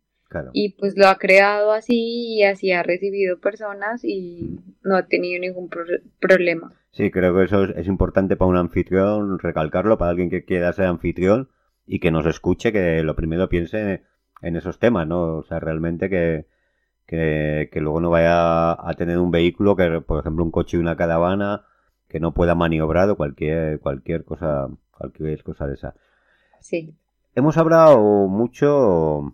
Y 0.54 0.74
pues 0.74 0.98
lo 0.98 1.08
ha 1.08 1.18
creado 1.18 1.72
así 1.72 2.36
y 2.36 2.44
así 2.44 2.72
ha 2.72 2.84
recibido 2.84 3.40
personas 3.40 4.04
y 4.04 4.60
no 4.84 4.98
ha 4.98 5.08
tenido 5.08 5.40
ningún 5.40 5.70
problema. 6.20 6.74
Sí, 6.92 7.12
creo 7.12 7.36
que 7.36 7.46
eso 7.46 7.64
es 7.64 7.88
importante 7.88 8.36
para 8.36 8.50
un 8.50 8.58
anfitrión, 8.58 9.40
recalcarlo, 9.40 9.98
para 9.98 10.12
alguien 10.12 10.30
que 10.30 10.44
quiera 10.44 10.74
ser 10.74 10.86
anfitrión, 10.86 11.50
y 11.92 12.00
que 12.00 12.12
nos 12.12 12.28
escuche, 12.28 12.72
que 12.72 13.02
lo 13.02 13.16
primero 13.16 13.50
piense 13.50 14.04
en 14.44 14.56
esos 14.56 14.78
temas, 14.78 15.08
¿no? 15.08 15.38
O 15.38 15.44
sea, 15.44 15.60
realmente 15.60 16.08
que, 16.08 16.46
que, 17.08 17.82
luego 17.82 18.00
no 18.00 18.12
vaya 18.12 18.74
a 18.74 18.94
tener 18.96 19.18
un 19.18 19.32
vehículo 19.32 19.76
que, 19.76 20.00
por 20.00 20.20
ejemplo, 20.20 20.44
un 20.44 20.52
coche 20.52 20.78
y 20.78 20.80
una 20.80 20.96
caravana 20.96 21.66
que 22.08 22.20
no 22.20 22.32
pueda 22.32 22.54
maniobrar 22.54 23.10
o 23.10 23.18
cualquier, 23.18 23.80
cualquier 23.80 24.24
cosa, 24.24 24.68
cualquier 24.92 25.42
cosa 25.42 25.66
de 25.66 25.74
esa. 25.74 25.96
Sí. 26.60 26.96
Hemos 27.34 27.58
hablado 27.58 27.98
mucho 28.28 29.34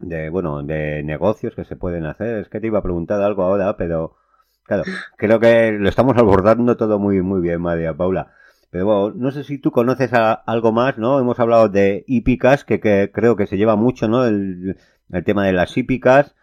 de, 0.00 0.28
bueno, 0.28 0.62
de 0.62 1.02
negocios 1.02 1.54
que 1.54 1.64
se 1.64 1.76
pueden 1.76 2.04
hacer. 2.04 2.40
Es 2.40 2.50
que 2.50 2.60
te 2.60 2.66
iba 2.66 2.80
a 2.80 2.82
preguntar 2.82 3.22
algo 3.22 3.42
ahora, 3.42 3.78
pero 3.78 4.16
claro, 4.64 4.82
creo 5.16 5.40
que 5.40 5.72
lo 5.72 5.88
estamos 5.88 6.14
abordando 6.18 6.76
todo 6.76 6.98
muy, 6.98 7.22
muy 7.22 7.40
bien, 7.40 7.62
María 7.62 7.94
Paula. 7.94 8.34
Pero 8.70 9.12
no 9.14 9.30
sé 9.32 9.42
si 9.44 9.58
tú 9.58 9.72
conoces 9.72 10.12
algo 10.12 10.72
más, 10.72 10.96
¿no? 10.96 11.18
Hemos 11.18 11.40
hablado 11.40 11.68
de 11.68 12.04
hípicas, 12.06 12.64
que, 12.64 12.80
creo 13.12 13.36
que 13.36 13.46
se 13.48 13.56
lleva 13.56 13.76
mucho, 13.76 14.08
¿no? 14.08 14.24
El, 14.24 14.78
tema 15.24 15.44
de 15.44 15.52
las 15.52 15.76
hípicas. 15.76 16.36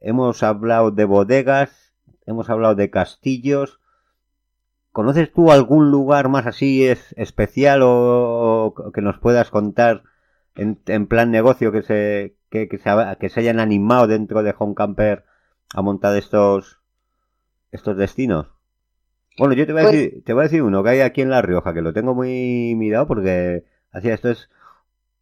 Hemos 0.00 0.42
hablado 0.42 0.90
de 0.90 1.04
bodegas, 1.04 1.92
hemos 2.26 2.48
hablado 2.48 2.74
de 2.74 2.90
castillos. 2.90 3.80
¿Conoces 4.92 5.32
tú 5.32 5.50
algún 5.50 5.90
lugar 5.90 6.28
más 6.28 6.46
así 6.46 6.84
es 6.84 7.14
especial 7.18 7.80
o, 7.82 8.74
que 8.94 9.02
nos 9.02 9.18
puedas 9.18 9.50
contar 9.50 10.04
en, 10.54 11.06
plan 11.06 11.30
negocio 11.30 11.70
que 11.72 11.82
se, 11.82 12.36
que, 12.48 12.68
que, 12.68 12.78
se, 12.78 12.90
que 13.20 13.28
se 13.28 13.40
hayan 13.40 13.60
animado 13.60 14.06
dentro 14.06 14.42
de 14.42 14.54
Home 14.58 14.74
Camper 14.74 15.24
a 15.74 15.82
montar 15.82 16.16
estos, 16.16 16.80
estos 17.72 17.96
destinos? 17.96 18.53
Bueno, 19.36 19.54
yo 19.54 19.66
te 19.66 19.72
voy, 19.72 19.82
a 19.82 19.84
pues 19.84 19.96
decir, 19.96 20.24
te 20.24 20.32
voy 20.32 20.40
a 20.42 20.44
decir 20.44 20.62
uno 20.62 20.82
que 20.82 20.90
hay 20.90 21.00
aquí 21.00 21.20
en 21.20 21.30
La 21.30 21.42
Rioja, 21.42 21.74
que 21.74 21.82
lo 21.82 21.92
tengo 21.92 22.14
muy 22.14 22.74
mirado 22.76 23.06
porque 23.08 23.64
hacía 23.90 24.14
esto 24.14 24.30
es, 24.30 24.48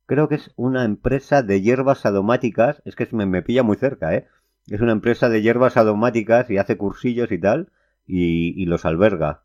creo 0.07 0.29
que 0.29 0.35
es 0.35 0.53
una 0.57 0.85
empresa 0.85 1.43
de 1.43 1.63
hierbas 1.63 2.05
aromáticas, 2.05 2.83
es 2.85 2.95
que 2.95 3.09
me, 3.13 3.25
me 3.25 3.43
pilla 3.43 3.63
muy 3.63 3.77
cerca, 3.77 4.15
¿eh? 4.15 4.27
Es 4.67 4.81
una 4.81 4.93
empresa 4.93 5.29
de 5.29 5.43
hierbas 5.43 5.77
aromáticas 5.77 6.51
y 6.51 6.59
hace 6.59 6.77
cursillos 6.77 7.33
y 7.33 7.39
tal, 7.39 7.71
y, 8.07 8.65
los 8.67 8.85
alberga. 8.85 9.43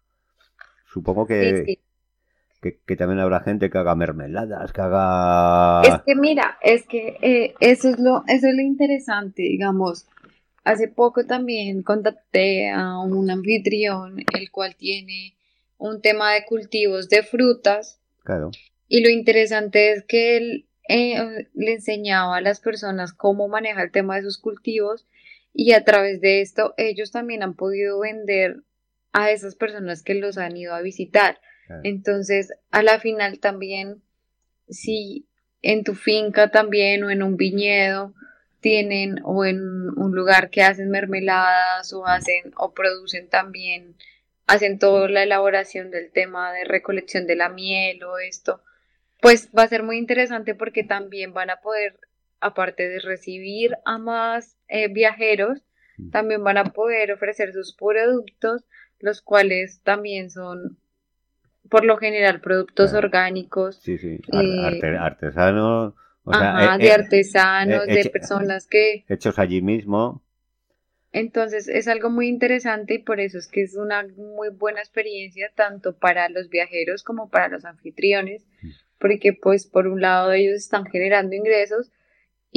Supongo 0.85 1.25
que, 1.25 1.79
que, 2.61 2.95
también 2.95 3.19
habrá 3.19 3.39
gente 3.39 3.69
que 3.69 3.77
haga 3.77 3.95
mermeladas, 3.95 4.73
que 4.73 4.81
haga... 4.81 5.81
Es 5.81 6.01
que 6.05 6.15
mira, 6.15 6.57
es 6.61 6.85
que 6.85 7.17
eh, 7.21 7.55
eso, 7.59 7.89
es 7.89 7.99
lo, 7.99 8.23
eso 8.27 8.47
es 8.47 8.55
lo 8.55 8.61
interesante, 8.61 9.43
digamos 9.43 10.07
Hace 10.67 10.89
poco 10.89 11.25
también 11.25 11.81
contacté 11.81 12.69
a 12.69 12.99
un 12.99 13.31
anfitrión, 13.31 14.17
el 14.37 14.51
cual 14.51 14.75
tiene 14.75 15.37
un 15.77 16.01
tema 16.01 16.33
de 16.33 16.43
cultivos 16.43 17.07
de 17.07 17.23
frutas. 17.23 18.01
Claro. 18.25 18.51
Y 18.89 19.01
lo 19.01 19.09
interesante 19.09 19.93
es 19.93 20.03
que 20.03 20.35
él 20.35 20.67
eh, 20.89 21.47
le 21.53 21.71
enseñaba 21.71 22.35
a 22.35 22.41
las 22.41 22.59
personas 22.59 23.13
cómo 23.13 23.47
manejar 23.47 23.85
el 23.85 23.91
tema 23.93 24.17
de 24.17 24.23
sus 24.23 24.37
cultivos 24.37 25.07
y 25.53 25.71
a 25.71 25.85
través 25.85 26.19
de 26.19 26.41
esto 26.41 26.73
ellos 26.75 27.11
también 27.11 27.43
han 27.43 27.55
podido 27.55 28.01
vender 28.01 28.57
a 29.13 29.31
esas 29.31 29.55
personas 29.55 30.03
que 30.03 30.15
los 30.15 30.37
han 30.37 30.57
ido 30.57 30.73
a 30.73 30.81
visitar. 30.81 31.39
Entonces, 31.83 32.51
a 32.71 32.83
la 32.83 32.99
final 32.99 33.39
también, 33.39 34.01
si 34.67 35.29
en 35.61 35.85
tu 35.85 35.95
finca 35.95 36.51
también 36.51 37.05
o 37.05 37.09
en 37.09 37.23
un 37.23 37.37
viñedo 37.37 38.13
tienen 38.59 39.19
o 39.23 39.45
en 39.45 39.59
un 39.97 40.15
lugar 40.15 40.49
que 40.49 40.63
hacen 40.63 40.89
mermeladas 40.89 41.93
o 41.93 42.05
hacen 42.05 42.53
o 42.57 42.73
producen 42.73 43.29
también, 43.29 43.95
hacen 44.47 44.79
toda 44.79 45.07
la 45.09 45.23
elaboración 45.23 45.91
del 45.91 46.11
tema 46.11 46.51
de 46.53 46.63
recolección 46.65 47.27
de 47.27 47.35
la 47.35 47.49
miel 47.49 48.03
o 48.03 48.17
esto, 48.17 48.61
pues 49.21 49.49
va 49.57 49.63
a 49.63 49.67
ser 49.67 49.83
muy 49.83 49.97
interesante 49.97 50.55
porque 50.55 50.83
también 50.83 51.33
van 51.33 51.49
a 51.49 51.57
poder, 51.57 51.99
aparte 52.39 52.87
de 52.87 52.99
recibir 52.99 53.75
a 53.85 53.97
más 53.97 54.57
eh, 54.67 54.87
viajeros, 54.87 55.61
mm. 55.97 56.09
también 56.11 56.43
van 56.43 56.57
a 56.57 56.65
poder 56.65 57.11
ofrecer 57.11 57.53
sus 57.53 57.75
productos, 57.75 58.65
los 58.99 59.21
cuales 59.21 59.81
también 59.83 60.31
son 60.31 60.77
por 61.69 61.83
lo 61.83 61.97
general 61.97 62.39
productos 62.41 62.93
orgánicos. 62.93 63.77
Sí, 63.81 63.97
sí, 63.97 64.19
eh, 64.31 64.97
artesanos 64.97 65.93
Ajá, 66.31 66.75
eh, 66.75 66.77
de 66.79 66.87
eh, 66.87 66.91
artesanos, 66.91 67.87
eh, 67.87 68.03
de 68.03 68.09
personas 68.09 68.67
que... 68.67 69.05
Hechos 69.07 69.39
allí 69.39 69.61
mismo. 69.61 70.23
Entonces 71.11 71.67
es 71.67 71.87
algo 71.87 72.09
muy 72.09 72.27
interesante 72.27 72.95
y 72.95 72.99
por 72.99 73.19
eso 73.19 73.37
es 73.37 73.47
que 73.47 73.63
es 73.63 73.75
una 73.75 74.05
muy 74.17 74.49
buena 74.49 74.81
experiencia 74.81 75.51
tanto 75.55 75.97
para 75.97 76.29
los 76.29 76.49
viajeros 76.49 77.03
como 77.03 77.29
para 77.29 77.47
los 77.47 77.65
anfitriones, 77.65 78.45
porque 78.99 79.33
pues 79.33 79.65
por 79.65 79.87
un 79.87 80.01
lado 80.01 80.33
ellos 80.33 80.55
están 80.55 80.85
generando 80.85 81.35
ingresos 81.35 81.91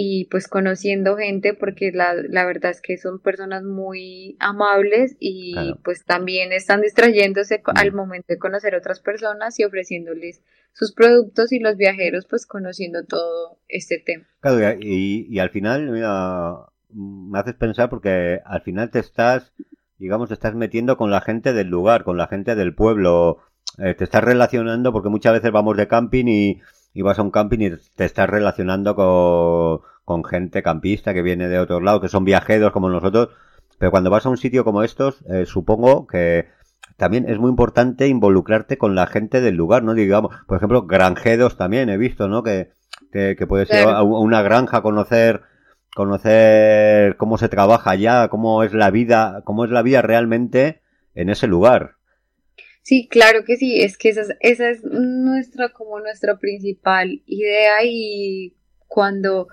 y 0.02 0.24
pues 0.30 0.48
conociendo 0.48 1.14
gente 1.18 1.52
porque 1.52 1.92
la, 1.92 2.14
la 2.14 2.46
verdad 2.46 2.70
es 2.70 2.80
que 2.80 2.96
son 2.96 3.18
personas 3.18 3.64
muy 3.64 4.34
amables 4.40 5.14
y 5.20 5.74
pues 5.84 6.06
también 6.06 6.54
están 6.54 6.80
distrayéndose 6.80 7.60
al 7.66 7.92
momento 7.92 8.24
de 8.30 8.38
conocer 8.38 8.74
otras 8.74 9.00
personas 9.00 9.60
y 9.60 9.64
ofreciéndoles 9.64 10.40
sus 10.72 10.94
productos 10.94 11.52
y 11.52 11.58
los 11.58 11.76
viajeros 11.76 12.24
pues 12.24 12.46
conociendo 12.46 13.04
todo 13.04 13.58
este 13.68 13.98
tema. 13.98 14.24
Claro, 14.40 14.78
y, 14.80 15.26
y 15.28 15.38
al 15.38 15.50
final, 15.50 15.90
mira, 15.90 16.54
me 16.94 17.38
haces 17.38 17.56
pensar 17.56 17.90
porque 17.90 18.40
al 18.46 18.62
final 18.62 18.90
te 18.90 19.00
estás, 19.00 19.52
digamos, 19.98 20.28
te 20.28 20.34
estás 20.34 20.54
metiendo 20.54 20.96
con 20.96 21.10
la 21.10 21.20
gente 21.20 21.52
del 21.52 21.68
lugar, 21.68 22.04
con 22.04 22.16
la 22.16 22.26
gente 22.26 22.54
del 22.54 22.74
pueblo, 22.74 23.40
eh, 23.76 23.92
te 23.92 24.04
estás 24.04 24.24
relacionando 24.24 24.94
porque 24.94 25.10
muchas 25.10 25.34
veces 25.34 25.52
vamos 25.52 25.76
de 25.76 25.88
camping 25.88 26.26
y 26.26 26.62
y 26.92 27.02
vas 27.02 27.18
a 27.18 27.22
un 27.22 27.30
camping 27.30 27.58
y 27.60 27.70
te 27.96 28.04
estás 28.04 28.28
relacionando 28.28 28.94
con, 28.94 29.80
con 30.04 30.24
gente 30.24 30.62
campista 30.62 31.14
que 31.14 31.22
viene 31.22 31.48
de 31.48 31.58
otros 31.58 31.82
lados, 31.82 32.00
que 32.00 32.08
son 32.08 32.24
viajeros 32.24 32.72
como 32.72 32.88
nosotros, 32.88 33.28
pero 33.78 33.90
cuando 33.90 34.10
vas 34.10 34.26
a 34.26 34.30
un 34.30 34.36
sitio 34.36 34.64
como 34.64 34.82
estos, 34.82 35.24
eh, 35.28 35.46
supongo 35.46 36.06
que 36.06 36.48
también 36.96 37.28
es 37.28 37.38
muy 37.38 37.50
importante 37.50 38.08
involucrarte 38.08 38.76
con 38.76 38.94
la 38.94 39.06
gente 39.06 39.40
del 39.40 39.54
lugar, 39.54 39.82
¿no? 39.82 39.94
Digamos, 39.94 40.34
por 40.46 40.56
ejemplo, 40.58 40.86
granjeros 40.86 41.56
también 41.56 41.88
he 41.88 41.96
visto, 41.96 42.28
¿no? 42.28 42.42
Que, 42.42 42.72
que, 43.10 43.46
puedes 43.48 43.70
ir 43.70 43.88
a 43.88 44.02
una 44.02 44.42
granja 44.42 44.82
conocer 44.82 45.42
conocer 45.94 47.16
cómo 47.16 47.38
se 47.38 47.48
trabaja 47.48 47.90
allá, 47.90 48.28
cómo 48.28 48.62
es 48.62 48.72
la 48.72 48.90
vida, 48.90 49.42
cómo 49.44 49.64
es 49.64 49.70
la 49.70 49.82
vida 49.82 50.02
realmente 50.02 50.82
en 51.14 51.30
ese 51.30 51.46
lugar. 51.46 51.96
Sí, 52.82 53.08
claro 53.08 53.44
que 53.44 53.56
sí, 53.56 53.82
es 53.82 53.98
que 53.98 54.08
esa 54.08 54.22
es, 54.22 54.30
esa 54.40 54.70
es 54.70 54.82
nuestra, 54.84 55.70
como 55.70 56.00
nuestra 56.00 56.38
principal 56.38 57.22
idea 57.26 57.84
y 57.84 58.56
cuando 58.88 59.48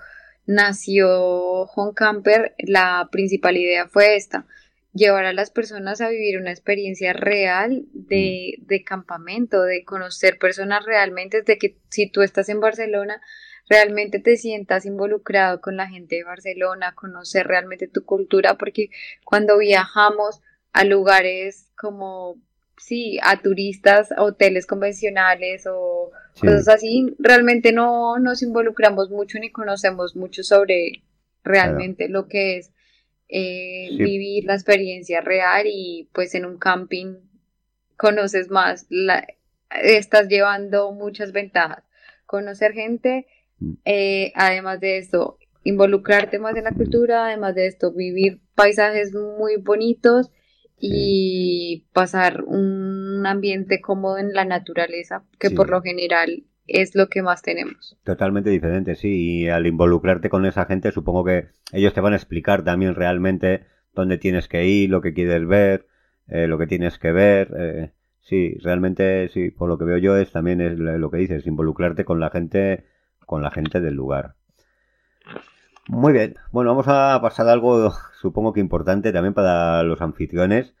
nació 0.46 1.64
Home 1.64 1.92
Camper, 1.94 2.54
la 2.58 3.08
principal 3.12 3.56
idea 3.56 3.86
fue 3.86 4.16
esta, 4.16 4.46
llevar 4.94 5.26
a 5.26 5.34
las 5.34 5.50
personas 5.50 6.00
a 6.00 6.08
vivir 6.08 6.38
una 6.38 6.50
experiencia 6.50 7.12
real 7.12 7.84
de, 7.92 8.54
mm. 8.58 8.66
de 8.66 8.82
campamento, 8.82 9.62
de 9.62 9.84
conocer 9.84 10.38
personas 10.38 10.84
realmente, 10.86 11.42
de 11.42 11.58
que 11.58 11.76
si 11.90 12.10
tú 12.10 12.22
estás 12.22 12.48
en 12.48 12.60
Barcelona, 12.60 13.20
realmente 13.68 14.18
te 14.18 14.36
sientas 14.36 14.86
involucrado 14.86 15.60
con 15.60 15.76
la 15.76 15.86
gente 15.86 16.16
de 16.16 16.24
Barcelona, 16.24 16.94
conocer 16.94 17.46
realmente 17.46 17.86
tu 17.86 18.04
cultura, 18.04 18.56
porque 18.56 18.88
cuando 19.24 19.58
viajamos 19.58 20.40
a 20.72 20.84
lugares 20.84 21.70
como 21.76 22.40
sí, 22.78 23.18
a 23.22 23.40
turistas, 23.40 24.12
a 24.12 24.22
hoteles 24.22 24.66
convencionales 24.66 25.66
o 25.66 26.10
cosas 26.40 26.68
así, 26.68 27.14
realmente 27.18 27.72
no 27.72 28.18
nos 28.18 28.42
involucramos 28.42 29.10
mucho 29.10 29.38
ni 29.38 29.50
conocemos 29.50 30.16
mucho 30.16 30.42
sobre 30.42 31.02
realmente 31.42 32.08
lo 32.08 32.28
que 32.28 32.58
es 32.58 32.70
eh, 33.28 33.88
vivir 33.90 34.44
la 34.44 34.54
experiencia 34.54 35.20
real 35.20 35.66
y 35.66 36.08
pues 36.12 36.34
en 36.34 36.44
un 36.46 36.58
camping 36.58 37.16
conoces 37.96 38.48
más, 38.48 38.86
la, 38.88 39.26
estás 39.82 40.28
llevando 40.28 40.92
muchas 40.92 41.32
ventajas, 41.32 41.82
conocer 42.26 42.72
gente, 42.72 43.26
mm. 43.58 43.72
eh, 43.84 44.32
además 44.36 44.80
de 44.80 44.98
esto, 44.98 45.38
involucrarte 45.64 46.38
más 46.38 46.56
en 46.56 46.64
la 46.64 46.72
cultura, 46.72 47.26
además 47.26 47.54
de 47.54 47.66
esto, 47.66 47.92
vivir 47.92 48.40
paisajes 48.54 49.12
muy 49.12 49.56
bonitos 49.56 50.30
y 50.80 51.86
pasar 51.92 52.42
un 52.44 53.26
ambiente 53.26 53.80
cómodo 53.80 54.18
en 54.18 54.32
la 54.32 54.44
naturaleza, 54.44 55.24
que 55.38 55.50
por 55.50 55.70
lo 55.70 55.82
general 55.82 56.44
es 56.66 56.94
lo 56.94 57.08
que 57.08 57.22
más 57.22 57.42
tenemos. 57.42 57.96
Totalmente 58.04 58.50
diferente, 58.50 58.94
sí, 58.94 59.40
y 59.40 59.48
al 59.48 59.66
involucrarte 59.66 60.28
con 60.28 60.46
esa 60.46 60.66
gente 60.66 60.92
supongo 60.92 61.24
que 61.24 61.48
ellos 61.72 61.94
te 61.94 62.00
van 62.00 62.12
a 62.12 62.16
explicar 62.16 62.62
también 62.62 62.94
realmente 62.94 63.64
dónde 63.94 64.18
tienes 64.18 64.48
que 64.48 64.66
ir, 64.66 64.90
lo 64.90 65.00
que 65.00 65.14
quieres 65.14 65.46
ver, 65.46 65.86
eh, 66.28 66.46
lo 66.46 66.58
que 66.58 66.66
tienes 66.66 66.98
que 66.98 67.10
ver. 67.10 67.54
Eh, 67.58 67.90
sí, 68.20 68.54
realmente, 68.62 69.28
sí, 69.30 69.50
por 69.50 69.68
lo 69.68 69.78
que 69.78 69.84
veo 69.84 69.98
yo 69.98 70.16
es 70.16 70.30
también 70.30 70.60
es 70.60 70.78
lo 70.78 71.10
que 71.10 71.18
dices, 71.18 71.46
involucrarte 71.46 72.04
con 72.04 72.20
la 72.20 72.30
gente, 72.30 72.84
con 73.26 73.42
la 73.42 73.50
gente 73.50 73.80
del 73.80 73.94
lugar. 73.94 74.34
Muy 75.88 76.12
bien, 76.12 76.36
bueno, 76.52 76.70
vamos 76.70 76.86
a 76.88 77.18
pasar 77.22 77.48
algo 77.48 77.90
supongo 78.20 78.52
que 78.52 78.60
importante 78.60 79.12
también 79.12 79.32
para 79.34 79.82
los 79.82 80.02
anfitriones 80.02 80.74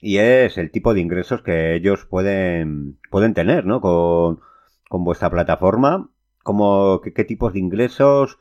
y 0.00 0.18
es 0.18 0.58
el 0.58 0.70
tipo 0.72 0.92
de 0.94 1.00
ingresos 1.00 1.42
que 1.42 1.74
ellos 1.76 2.04
pueden, 2.06 2.98
pueden 3.10 3.34
tener, 3.34 3.64
¿no? 3.66 3.80
Con, 3.80 4.40
con 4.88 5.04
vuestra 5.04 5.30
plataforma, 5.30 6.10
como 6.42 7.00
qué, 7.00 7.24
tipos 7.24 7.52
de 7.52 7.60
ingresos, 7.60 8.38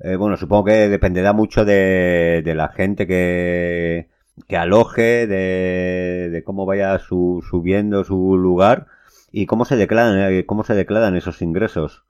eh, 0.00 0.16
bueno, 0.16 0.36
supongo 0.38 0.64
que 0.64 0.88
dependerá 0.88 1.32
mucho 1.34 1.64
de, 1.64 2.42
de 2.44 2.54
la 2.54 2.68
gente 2.68 3.06
que, 3.06 4.08
que 4.48 4.56
aloje, 4.56 5.26
de, 5.26 6.30
de 6.32 6.44
cómo 6.44 6.64
vaya 6.66 6.98
su, 6.98 7.44
subiendo 7.48 8.04
su 8.04 8.36
lugar 8.38 8.86
y 9.32 9.46
cómo 9.46 9.64
se 9.66 9.76
declaran, 9.76 10.32
eh, 10.32 10.46
cómo 10.46 10.64
se 10.64 10.74
declaran 10.74 11.16
esos 11.16 11.42
ingresos. 11.42 12.04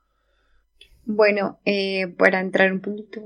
Bueno, 1.12 1.59
eh, 1.64 2.07
para 2.07 2.38
entrar 2.38 2.73
un 2.73 2.81
poquito 2.81 3.20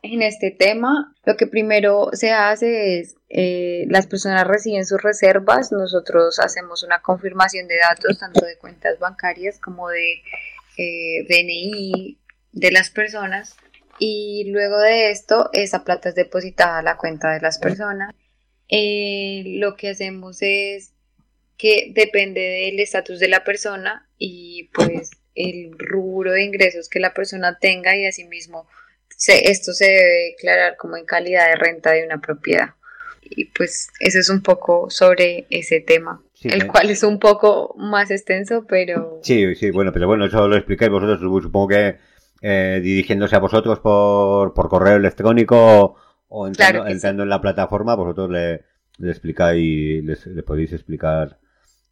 en 0.00 0.22
este 0.22 0.50
tema, 0.50 1.14
lo 1.26 1.36
que 1.36 1.46
primero 1.46 2.08
se 2.14 2.30
hace 2.30 2.98
es, 2.98 3.16
eh, 3.28 3.84
las 3.90 4.06
personas 4.06 4.46
reciben 4.46 4.86
sus 4.86 5.02
reservas, 5.02 5.70
nosotros 5.70 6.38
hacemos 6.38 6.82
una 6.82 7.02
confirmación 7.02 7.68
de 7.68 7.76
datos, 7.76 8.18
tanto 8.18 8.42
de 8.46 8.56
cuentas 8.56 8.98
bancarias 8.98 9.58
como 9.58 9.90
de 9.90 10.22
eh, 10.78 11.26
DNI 11.28 12.18
de 12.52 12.70
las 12.70 12.88
personas, 12.88 13.54
y 13.98 14.50
luego 14.50 14.78
de 14.78 15.10
esto, 15.10 15.50
esa 15.52 15.84
plata 15.84 16.08
es 16.08 16.14
depositada 16.14 16.78
a 16.78 16.82
la 16.82 16.96
cuenta 16.96 17.32
de 17.32 17.40
las 17.40 17.58
personas. 17.58 18.14
lo 18.70 19.76
que 19.76 19.90
hacemos 19.90 20.38
es 20.40 20.94
que 21.58 21.92
depende 21.94 22.40
del 22.40 22.80
estatus 22.80 23.20
de 23.20 23.28
la 23.28 23.44
persona 23.44 24.08
y 24.16 24.70
pues 24.72 25.10
el 25.36 25.78
rubro 25.78 26.32
de 26.32 26.42
ingresos 26.42 26.88
que 26.88 26.98
la 26.98 27.14
persona 27.14 27.58
tenga 27.60 27.96
y 27.96 28.06
asimismo 28.06 28.66
se, 29.16 29.50
esto 29.50 29.72
se 29.72 29.84
debe 29.84 30.34
declarar 30.36 30.76
como 30.76 30.96
en 30.96 31.04
calidad 31.04 31.48
de 31.48 31.56
renta 31.56 31.92
de 31.92 32.04
una 32.04 32.20
propiedad. 32.20 32.70
Y 33.22 33.46
pues 33.46 33.90
eso 33.98 34.18
es 34.18 34.28
un 34.28 34.42
poco 34.42 34.88
sobre 34.88 35.46
ese 35.50 35.80
tema, 35.80 36.22
el 36.44 36.66
cual 36.68 36.90
es 36.90 37.02
un 37.02 37.18
poco 37.18 37.74
más 37.76 38.10
extenso, 38.10 38.64
pero... 38.68 39.18
Sí, 39.22 39.54
sí, 39.56 39.70
bueno, 39.70 39.92
pero 39.92 40.06
bueno, 40.06 40.26
eso 40.26 40.46
lo 40.46 40.56
explicáis 40.56 40.92
vosotros, 40.92 41.20
supongo 41.42 41.68
que 41.68 41.96
eh, 42.40 42.80
dirigiéndose 42.80 43.34
a 43.34 43.40
vosotros 43.40 43.80
por, 43.80 44.54
por 44.54 44.68
correo 44.68 44.96
electrónico 44.96 45.96
o 46.28 46.46
entrando, 46.46 46.86
entrando 46.86 47.24
en 47.24 47.28
la 47.28 47.40
plataforma, 47.40 47.96
vosotros 47.96 48.30
le, 48.30 48.64
le 48.98 49.10
explicáis, 49.10 50.04
le 50.04 50.42
podéis 50.44 50.72
explicar 50.72 51.38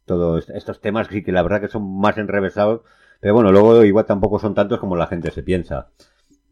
todos 0.05 0.49
estos 0.49 0.79
temas 0.79 1.07
que 1.07 1.15
sí 1.15 1.23
que 1.23 1.31
la 1.31 1.43
verdad 1.43 1.59
que 1.59 1.67
son 1.67 1.99
más 1.99 2.17
enrevesados 2.17 2.81
pero 3.25 3.33
bueno, 3.33 3.51
luego 3.51 3.83
igual 3.83 4.05
tampoco 4.05 4.37
son 4.37 4.53
tantos 4.53 4.79
como 4.79 4.95
la 4.95 5.07
gente 5.07 5.31
se 5.31 5.41
piensa, 5.41 5.87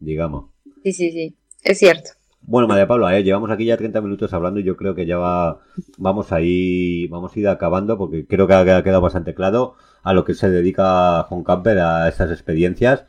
digamos. 0.00 0.46
Sí, 0.82 0.92
sí, 0.92 1.12
sí, 1.12 1.36
es 1.62 1.78
cierto. 1.78 2.10
Bueno, 2.40 2.66
María 2.66 2.88
Pablo, 2.88 3.08
eh, 3.08 3.22
llevamos 3.22 3.48
aquí 3.52 3.64
ya 3.64 3.76
30 3.76 4.00
minutos 4.00 4.32
hablando 4.32 4.58
y 4.58 4.64
yo 4.64 4.76
creo 4.76 4.92
que 4.96 5.06
ya 5.06 5.16
va, 5.16 5.60
vamos 5.98 6.32
a 6.32 6.40
ir, 6.40 7.08
vamos 7.10 7.30
a 7.36 7.38
ir 7.38 7.46
acabando 7.46 7.96
porque 7.96 8.26
creo 8.26 8.48
que 8.48 8.54
ha 8.54 8.82
quedado 8.82 9.00
bastante 9.00 9.36
claro 9.36 9.76
a 10.02 10.12
lo 10.14 10.24
que 10.24 10.34
se 10.34 10.50
dedica 10.50 11.20
Home 11.30 11.44
Camper 11.44 11.78
a 11.78 12.08
estas 12.08 12.32
experiencias 12.32 13.04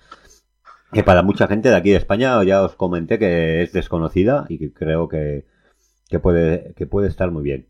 que 0.94 1.02
para 1.02 1.24
mucha 1.24 1.48
gente 1.48 1.70
de 1.70 1.76
aquí 1.76 1.90
de 1.90 1.98
España 1.98 2.44
ya 2.44 2.62
os 2.62 2.76
comenté 2.76 3.18
que 3.18 3.64
es 3.64 3.74
desconocida 3.74 4.46
y 4.48 4.60
que 4.60 4.74
creo 4.74 5.08
que, 5.08 5.48
que 6.08 6.20
puede, 6.20 6.76
que 6.76 6.86
puede 6.86 7.08
estar 7.08 7.32
muy 7.32 7.42
bien. 7.42 7.66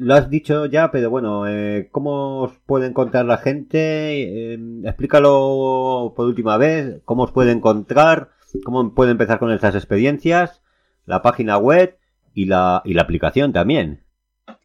Lo 0.00 0.14
has 0.14 0.30
dicho 0.30 0.64
ya, 0.64 0.90
pero 0.90 1.10
bueno, 1.10 1.46
eh, 1.46 1.90
¿cómo 1.92 2.44
os 2.44 2.56
puede 2.64 2.86
encontrar 2.86 3.26
la 3.26 3.36
gente? 3.36 4.54
Eh, 4.54 4.58
explícalo 4.84 6.14
por 6.16 6.24
última 6.24 6.56
vez, 6.56 7.02
¿cómo 7.04 7.24
os 7.24 7.32
puede 7.32 7.52
encontrar? 7.52 8.30
¿Cómo 8.64 8.94
puede 8.94 9.10
empezar 9.10 9.38
con 9.38 9.52
estas 9.52 9.74
experiencias? 9.74 10.62
La 11.04 11.20
página 11.20 11.58
web 11.58 11.98
y 12.32 12.46
la, 12.46 12.80
y 12.86 12.94
la 12.94 13.02
aplicación 13.02 13.52
también. 13.52 14.02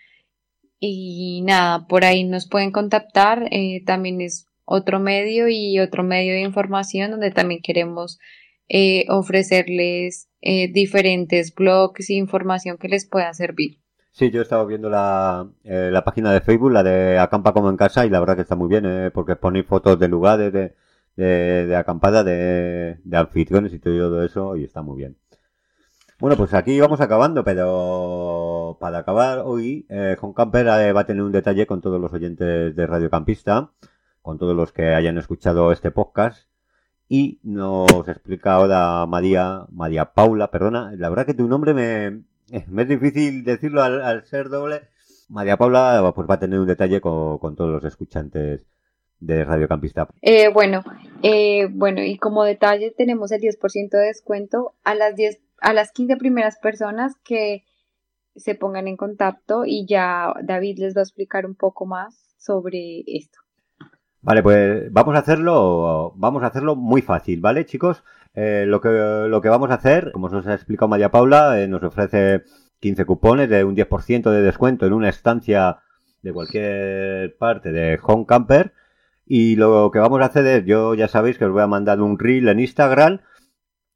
Y 0.80 1.42
nada, 1.44 1.88
por 1.88 2.06
ahí 2.06 2.24
nos 2.24 2.48
pueden 2.48 2.72
contactar. 2.72 3.48
eh, 3.52 3.84
también 3.86 4.22
es 4.22 4.46
otro 4.64 5.00
medio 5.00 5.50
y 5.50 5.80
otro 5.80 6.04
medio 6.04 6.34
de 6.34 6.42
información 6.42 7.12
donde 7.12 7.32
también 7.32 7.62
queremos 7.62 8.20
eh, 8.70 9.06
ofrecerles 9.10 10.30
eh, 10.42 10.72
diferentes 10.72 11.54
blogs 11.54 12.10
e 12.10 12.14
información 12.14 12.78
que 12.78 12.88
les 12.88 13.06
pueda 13.06 13.34
servir. 13.34 13.80
Sí, 14.12 14.32
yo 14.32 14.40
he 14.40 14.44
estado 14.44 14.66
viendo 14.66 14.90
la, 14.90 15.50
eh, 15.64 15.90
la 15.92 16.04
página 16.04 16.32
de 16.32 16.42
Facebook, 16.42 16.72
la 16.72 16.84
de 16.84 17.18
Acampa 17.20 17.54
como 17.54 17.70
en 17.70 17.78
casa, 17.78 18.06
y 18.06 18.10
la 18.10 18.20
verdad 18.20 18.36
que 18.36 18.42
está 18.44 18.56
muy 18.56 18.68
bien, 18.68 18.86
eh, 18.86 19.12
porque 19.12 19.36
ponéis 19.36 19.66
fotos 19.66 20.00
de 20.00 20.08
lugares 20.08 20.52
de, 20.52 20.76
de, 21.16 21.66
de 21.68 21.76
acampada, 21.76 22.24
de, 22.24 23.00
de 23.04 23.18
anfitriones 23.18 23.74
y 23.74 23.80
todo 23.80 24.24
eso, 24.24 24.56
y 24.56 24.64
está 24.64 24.82
muy 24.82 24.98
bien. 24.98 25.18
Bueno, 26.20 26.36
pues 26.36 26.54
aquí 26.54 26.78
vamos 26.82 27.00
acabando, 27.00 27.46
pero 27.46 28.78
para 28.82 28.98
acabar 28.98 29.44
hoy, 29.46 29.88
Home 30.20 30.34
Camper 30.36 30.68
va 30.68 31.00
a 31.00 31.06
tener 31.06 31.24
un 31.24 31.32
detalle 31.32 31.66
con 31.66 31.80
todos 31.80 32.02
los 32.02 32.12
oyentes 32.12 32.76
de 32.76 32.88
Radio 32.88 33.10
Campista, 33.10 33.72
con 34.22 34.38
todos 34.38 34.54
los 34.54 34.74
que 34.74 34.94
hayan 34.96 35.18
escuchado 35.18 35.72
este 35.72 35.92
podcast, 35.92 36.49
y 37.10 37.40
nos 37.42 38.08
explica 38.08 38.54
ahora 38.54 39.06
María, 39.08 39.66
María 39.72 40.14
Paula, 40.14 40.52
perdona, 40.52 40.94
la 40.96 41.10
verdad 41.10 41.26
que 41.26 41.34
tu 41.34 41.48
nombre 41.48 41.74
me, 41.74 42.22
me 42.68 42.84
es 42.84 42.88
difícil 42.88 43.44
decirlo 43.44 43.82
al, 43.82 44.26
ser 44.26 44.50
doble. 44.50 44.84
María 45.28 45.58
Paula 45.58 46.12
pues 46.16 46.30
va 46.30 46.36
a 46.36 46.40
tener 46.40 46.60
un 46.60 46.68
detalle 46.68 47.02
con, 47.02 47.40
con 47.40 47.56
todos 47.56 47.72
los 47.72 47.84
escuchantes 47.84 48.66
de 49.20 49.44
Radio 49.44 49.68
Campista. 49.68 50.08
Eh, 50.22 50.50
bueno, 50.50 50.84
eh, 51.24 51.68
bueno, 51.72 52.04
y 52.04 52.18
como 52.18 52.44
detalle 52.44 52.92
tenemos 52.96 53.32
el 53.32 53.42
10% 53.42 53.90
de 53.90 54.06
descuento 54.06 54.76
a 54.84 54.94
las 54.94 55.16
10, 55.16 55.40
a 55.62 55.74
las 55.74 55.92
15 55.92 56.16
primeras 56.18 56.58
personas 56.60 57.14
que 57.24 57.64
se 58.36 58.54
pongan 58.56 58.88
en 58.88 58.98
contacto 58.98 59.64
y 59.66 59.86
ya 59.88 60.34
David 60.44 60.78
les 60.78 60.96
va 60.96 61.02
a 61.02 61.04
explicar 61.04 61.46
un 61.48 61.56
poco 61.56 61.86
más 61.86 62.36
sobre 62.38 63.04
esto. 63.08 63.40
Vale, 64.22 64.44
pues 64.44 64.92
vamos 64.92 65.16
a 65.16 65.20
hacerlo, 65.20 66.14
vamos 66.18 66.44
a 66.44 66.48
hacerlo 66.48 66.76
muy 66.76 67.02
fácil, 67.02 67.40
¿vale, 67.40 67.66
chicos? 67.66 68.04
Eh, 68.34 68.66
lo 68.68 68.82
que 68.82 68.90
lo 68.90 69.42
que 69.42 69.50
vamos 69.50 69.72
a 69.72 69.76
hacer, 69.76 70.12
como 70.12 70.30
nos 70.30 70.46
ha 70.46 70.54
explicado 70.54 70.90
María 70.90 71.10
Paula, 71.10 71.62
eh, 71.62 71.68
nos 71.68 71.84
ofrece 71.84 72.44
15 72.80 73.06
cupones 73.06 73.50
de 73.50 73.64
un 73.64 73.76
10% 73.76 74.30
de 74.32 74.42
descuento 74.42 74.86
en 74.86 74.94
una 74.94 75.10
estancia 75.10 75.80
de 76.22 76.34
cualquier 76.34 77.38
parte 77.38 77.72
de 77.72 78.00
Home 78.04 78.26
Camper. 78.26 78.74
Y 79.26 79.56
lo 79.56 79.92
que 79.92 80.00
vamos 80.00 80.22
a 80.22 80.26
hacer 80.26 80.46
es, 80.48 80.66
yo 80.66 80.96
ya 80.96 81.08
sabéis 81.08 81.38
que 81.38 81.46
os 81.46 81.52
voy 81.52 81.62
a 81.62 81.68
mandar 81.68 82.02
un 82.02 82.18
reel 82.20 82.50
en 82.50 82.60
Instagram 82.60 83.22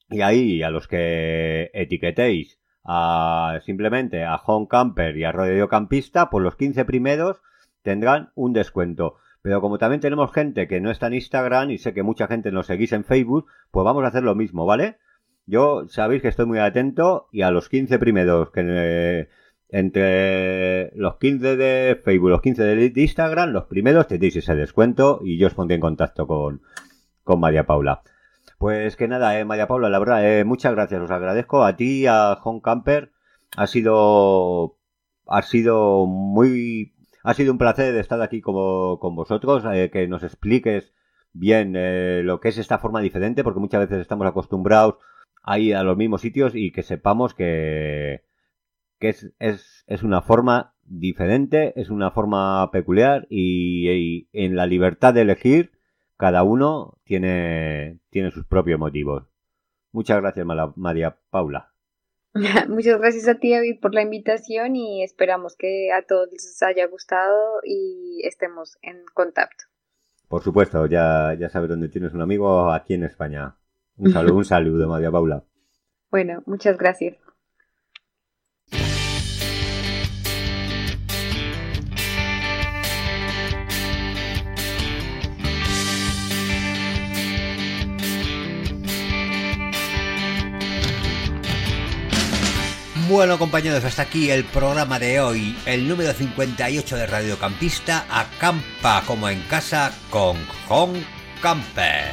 y 0.10 0.22
ahí 0.22 0.64
a 0.64 0.70
los 0.70 0.88
que 0.88 1.72
etiquetéis 1.74 2.60
a, 2.84 3.60
simplemente 3.66 4.24
a 4.26 4.36
Home 4.36 4.68
Camper 4.70 5.18
y 5.18 5.24
a 5.24 5.32
Radio 5.32 5.68
Campista, 5.68 6.30
pues 6.30 6.44
los 6.44 6.56
15 6.56 6.86
primeros 6.86 7.42
tendrán 7.82 8.32
un 8.36 8.54
descuento. 8.54 9.16
Pero 9.44 9.60
como 9.62 9.78
también 9.78 10.00
tenemos 10.00 10.32
gente 10.32 10.68
que 10.68 10.82
no 10.82 10.90
está 10.90 11.08
en 11.08 11.16
Instagram 11.16 11.70
y 11.70 11.78
sé 11.78 11.94
que 11.94 12.02
mucha 12.02 12.28
gente 12.28 12.52
nos 12.52 12.66
seguís 12.66 12.94
en 12.94 13.04
Facebook, 13.04 13.46
pues 13.72 13.84
vamos 13.84 14.04
a 14.04 14.08
hacer 14.08 14.24
lo 14.24 14.36
mismo, 14.36 14.66
¿vale? 14.66 14.98
Yo 15.46 15.86
sabéis 15.90 16.22
que 16.22 16.30
estoy 16.30 16.46
muy 16.46 16.60
atento 16.60 17.28
y 17.32 17.42
a 17.42 17.52
los 17.52 17.68
15 17.68 18.00
primeros 18.00 18.52
que 18.52 18.62
eh, 18.66 19.30
entre 19.68 20.96
los 20.96 21.18
15 21.18 21.58
de 21.58 22.02
Facebook, 22.02 22.30
los 22.30 22.42
15 22.42 22.64
de 22.64 22.94
Instagram, 22.96 23.50
los 23.50 23.66
primeros 23.66 24.08
tenéis 24.08 24.38
ese 24.38 24.56
descuento 24.56 25.20
y 25.22 25.38
yo 25.38 25.48
os 25.48 25.54
pondré 25.54 25.76
en 25.76 25.82
contacto 25.82 26.26
con, 26.26 26.62
con 27.26 27.42
María 27.42 27.66
Paula. 27.66 28.02
Pues 28.58 28.96
que 28.96 29.10
nada, 29.10 29.38
eh, 29.38 29.44
María 29.44 29.68
Paula, 29.68 29.90
la 29.90 30.00
verdad, 30.00 30.26
eh, 30.26 30.46
muchas 30.46 30.74
gracias, 30.74 31.02
os 31.02 31.12
agradezco 31.12 31.66
a 31.66 31.76
ti, 31.76 32.08
a 32.08 32.40
Home 32.46 32.62
Camper, 32.64 33.12
ha 33.58 33.68
sido, 33.68 34.78
ha 35.28 35.42
sido 35.42 36.06
muy, 36.06 36.93
ha 37.24 37.34
sido 37.34 37.52
un 37.52 37.58
placer 37.58 37.96
estar 37.96 38.22
aquí 38.22 38.42
como, 38.42 39.00
con 39.00 39.16
vosotros, 39.16 39.64
eh, 39.74 39.90
que 39.92 40.08
nos 40.08 40.24
expliques 40.24 40.94
bien 41.32 41.74
eh, 41.76 42.22
lo 42.24 42.40
que 42.40 42.50
es 42.50 42.58
esta 42.58 42.78
forma 42.78 43.02
diferente, 43.02 43.44
porque 43.44 43.60
muchas 43.60 43.82
veces 43.82 44.02
estamos 44.02 44.28
acostumbrados 44.28 44.96
a 45.42 45.58
ir 45.58 45.76
a 45.76 45.84
los 45.84 45.98
mismos 45.98 46.22
sitios 46.22 46.54
y 46.56 46.72
que 46.72 46.84
sepamos 46.84 47.34
que, 47.34 48.24
que 49.00 49.10
es, 49.10 49.34
es, 49.40 49.84
es 49.88 50.04
una 50.04 50.22
forma 50.22 50.76
diferente, 50.84 51.80
es 51.80 51.90
una 51.90 52.12
forma 52.12 52.70
peculiar 52.72 53.26
y, 53.30 53.90
y 53.90 54.30
en 54.34 54.56
la 54.56 54.68
libertad 54.68 55.14
de 55.14 55.22
elegir 55.22 55.72
cada 56.18 56.44
uno 56.44 56.98
tiene, 57.04 58.00
tiene 58.10 58.32
sus 58.32 58.46
propios 58.46 58.80
motivos. 58.80 59.24
Muchas 59.92 60.22
gracias, 60.22 60.46
María 60.76 61.18
Paula. 61.30 61.73
Muchas 62.70 63.00
gracias 63.00 63.28
a 63.28 63.36
ti, 63.36 63.52
David, 63.52 63.80
por 63.80 63.94
la 63.94 64.02
invitación 64.02 64.76
y 64.76 65.04
esperamos 65.04 65.56
que 65.56 65.92
a 65.92 66.02
todos 66.02 66.30
les 66.32 66.62
haya 66.64 66.88
gustado 66.88 67.60
y 67.64 68.22
estemos 68.24 68.78
en 68.82 69.04
contacto. 69.14 69.66
Por 70.28 70.42
supuesto, 70.42 70.88
ya, 70.88 71.36
ya 71.40 71.50
sabes 71.50 71.70
dónde 71.70 71.90
tienes 71.90 72.14
un 72.14 72.22
amigo 72.22 72.72
aquí 72.72 72.96
en 72.96 73.04
España. 73.04 73.56
Un 73.98 74.12
saludo, 74.12 74.38
un 74.38 74.46
saludo, 74.46 74.88
María 74.88 75.12
Paula. 75.12 75.44
Bueno, 76.10 76.42
muchas 76.46 76.78
gracias. 76.78 77.23
Bueno 93.14 93.38
compañeros, 93.38 93.86
hasta 93.86 94.02
aquí 94.02 94.32
el 94.32 94.44
programa 94.44 94.98
de 94.98 95.22
hoy, 95.22 95.56
el 95.68 95.88
número 95.88 96.14
58 96.14 96.96
de 96.96 97.06
Radio 97.06 97.38
Campista, 97.38 98.08
acampa 98.10 99.04
como 99.06 99.30
en 99.30 99.40
casa 99.44 99.94
con 100.10 100.36
Home 100.68 101.04
Camper. 101.40 102.10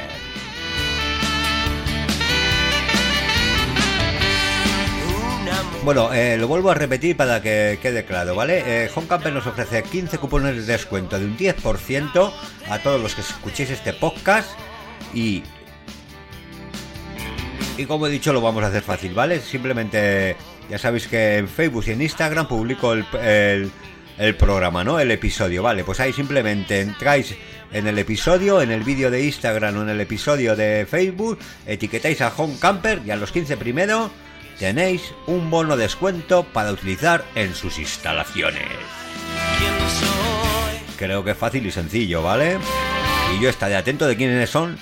Bueno, 5.83 6.13
eh, 6.13 6.37
lo 6.37 6.47
vuelvo 6.47 6.69
a 6.69 6.75
repetir 6.75 7.17
para 7.17 7.41
que 7.41 7.79
quede 7.81 8.05
claro, 8.05 8.35
¿vale? 8.35 8.61
Eh, 8.85 8.91
Camper 9.09 9.33
nos 9.33 9.47
ofrece 9.47 9.81
15 9.81 10.19
cupones 10.19 10.55
de 10.55 10.71
descuento 10.71 11.17
de 11.17 11.25
un 11.25 11.35
10% 11.35 12.31
a 12.69 12.77
todos 12.77 13.01
los 13.01 13.15
que 13.15 13.21
escuchéis 13.21 13.71
este 13.71 13.93
podcast 13.93 14.51
y... 15.15 15.41
Y 17.75 17.87
como 17.87 18.05
he 18.05 18.11
dicho, 18.11 18.31
lo 18.33 18.41
vamos 18.41 18.63
a 18.63 18.67
hacer 18.67 18.83
fácil, 18.83 19.15
¿vale? 19.15 19.39
Simplemente 19.39 20.35
ya 20.71 20.79
sabéis 20.79 21.07
que 21.07 21.37
en 21.37 21.49
Facebook 21.49 21.83
y 21.87 21.91
en 21.91 22.01
Instagram 22.01 22.47
publico 22.47 22.93
el, 22.93 23.05
el, 23.21 23.71
el, 24.17 24.35
programa, 24.37 24.85
¿no? 24.85 25.01
El 25.01 25.11
episodio, 25.11 25.61
¿vale? 25.61 25.83
Pues 25.83 25.99
ahí 25.99 26.13
simplemente 26.13 26.79
entráis 26.79 27.35
en 27.73 27.87
el 27.87 27.99
episodio, 27.99 28.61
en 28.61 28.71
el 28.71 28.83
vídeo 28.83 29.11
de 29.11 29.21
Instagram 29.25 29.77
o 29.77 29.81
en 29.81 29.89
el 29.89 29.99
episodio 29.99 30.55
de 30.55 30.87
Facebook, 30.89 31.39
etiquetáis 31.67 32.21
a 32.21 32.31
Home 32.37 32.55
Camper 32.57 33.01
y 33.05 33.11
a 33.11 33.17
los 33.17 33.33
15 33.33 33.57
primero 33.57 34.09
tenéis 34.59 35.13
un 35.27 35.49
bono 35.49 35.75
descuento 35.75 36.43
para 36.43 36.71
utilizar 36.71 37.25
en 37.35 37.53
sus 37.53 37.77
instalaciones. 37.77 38.63
Creo 40.95 41.21
que 41.25 41.31
es 41.31 41.37
fácil 41.37 41.65
y 41.65 41.71
sencillo, 41.71 42.23
¿vale? 42.23 42.59
Y 43.35 43.43
yo 43.43 43.49
estaré 43.49 43.75
atento 43.75 44.07
de 44.07 44.15
quiénes 44.15 44.49
son 44.49 44.77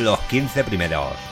los 0.00 0.20
15 0.20 0.64
primeros. 0.64 1.29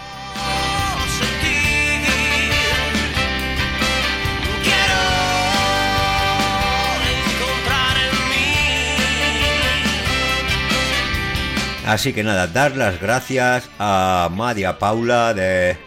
Así 11.89 12.13
que 12.13 12.23
nada, 12.23 12.47
dar 12.49 12.77
las 12.77 13.01
gracias 13.01 13.71
a 13.79 14.29
María 14.31 14.79
Paula 14.79 15.33
de, 15.33 15.79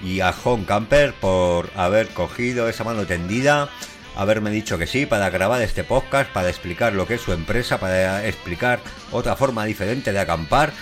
y 0.00 0.20
a 0.20 0.32
Home 0.44 0.64
Camper 0.64 1.12
por 1.14 1.70
haber 1.74 2.06
cogido 2.10 2.68
esa 2.68 2.84
mano 2.84 3.04
tendida, 3.04 3.68
haberme 4.14 4.52
dicho 4.52 4.78
que 4.78 4.86
sí 4.86 5.06
para 5.06 5.28
grabar 5.28 5.60
este 5.60 5.82
podcast, 5.82 6.30
para 6.30 6.50
explicar 6.50 6.92
lo 6.92 7.04
que 7.04 7.14
es 7.14 7.20
su 7.20 7.32
empresa, 7.32 7.80
para 7.80 8.24
explicar 8.28 8.78
otra 9.10 9.34
forma 9.34 9.64
diferente 9.64 10.12
de 10.12 10.20
acampar 10.20 10.72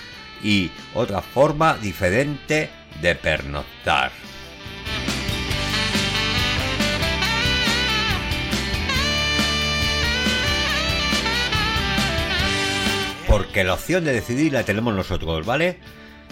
y 0.43 0.69
otra 0.93 1.23
forma 1.23 1.75
diferente 1.81 2.69
de 3.01 3.15
pernoctar. 3.15 4.11
Porque 13.29 13.63
la 13.63 13.75
opción 13.75 14.03
de 14.03 14.13
decidir 14.13 14.53
la 14.53 14.63
tenemos 14.63 14.93
nosotros, 14.93 15.45
¿vale? 15.45 15.77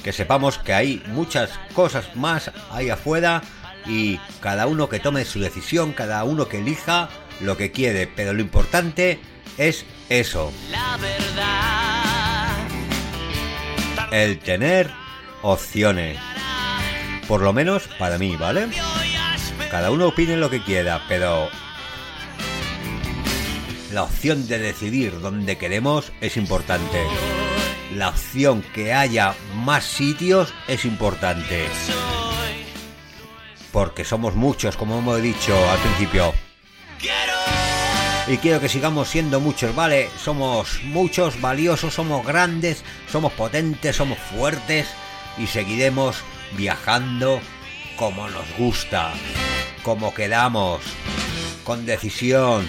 Que 0.03 0.11
sepamos 0.11 0.57
que 0.57 0.73
hay 0.73 1.03
muchas 1.07 1.51
cosas 1.73 2.15
más 2.15 2.51
ahí 2.71 2.89
afuera 2.89 3.43
y 3.85 4.19
cada 4.41 4.67
uno 4.67 4.89
que 4.89 4.99
tome 4.99 5.23
su 5.23 5.39
decisión, 5.39 5.93
cada 5.93 6.23
uno 6.23 6.47
que 6.47 6.57
elija 6.57 7.09
lo 7.39 7.55
que 7.55 7.71
quiere, 7.71 8.07
pero 8.07 8.33
lo 8.33 8.41
importante 8.41 9.19
es 9.57 9.85
eso. 10.09 10.51
La 10.71 10.97
verdad. 10.97 12.57
El 14.11 14.39
tener 14.39 14.89
opciones. 15.43 16.17
Por 17.27 17.41
lo 17.41 17.53
menos 17.53 17.87
para 17.99 18.17
mí, 18.17 18.35
¿vale? 18.35 18.69
Cada 19.69 19.91
uno 19.91 20.07
opine 20.07 20.37
lo 20.37 20.49
que 20.49 20.63
quiera, 20.63 21.03
pero 21.07 21.49
la 23.91 24.03
opción 24.03 24.47
de 24.47 24.59
decidir 24.59 25.19
dónde 25.19 25.57
queremos 25.57 26.11
es 26.21 26.37
importante. 26.37 27.03
La 27.95 28.09
opción 28.09 28.63
que 28.73 28.93
haya 28.93 29.33
más 29.55 29.85
sitios 29.85 30.53
es 30.67 30.85
importante. 30.85 31.65
Porque 33.71 34.03
somos 34.03 34.35
muchos, 34.35 34.75
como 34.75 34.99
hemos 34.99 35.21
dicho 35.21 35.55
al 35.69 35.79
principio. 35.79 36.33
Y 38.27 38.37
quiero 38.37 38.59
que 38.59 38.67
sigamos 38.67 39.07
siendo 39.07 39.39
muchos, 39.39 39.73
¿vale? 39.73 40.09
Somos 40.21 40.81
muchos, 40.83 41.39
valiosos, 41.39 41.93
somos 41.93 42.25
grandes, 42.25 42.83
somos 43.09 43.31
potentes, 43.31 43.95
somos 43.95 44.17
fuertes 44.17 44.87
y 45.37 45.47
seguiremos 45.47 46.17
viajando 46.57 47.39
como 47.95 48.27
nos 48.27 48.45
gusta, 48.57 49.13
como 49.81 50.13
quedamos, 50.13 50.81
con 51.63 51.85
decisión. 51.85 52.67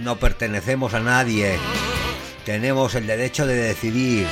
No 0.00 0.16
pertenecemos 0.16 0.94
a 0.94 1.00
nadie. 1.00 1.58
Tenemos 2.44 2.94
el 2.94 3.06
derecho 3.06 3.46
de 3.46 3.56
decidir, 3.56 4.26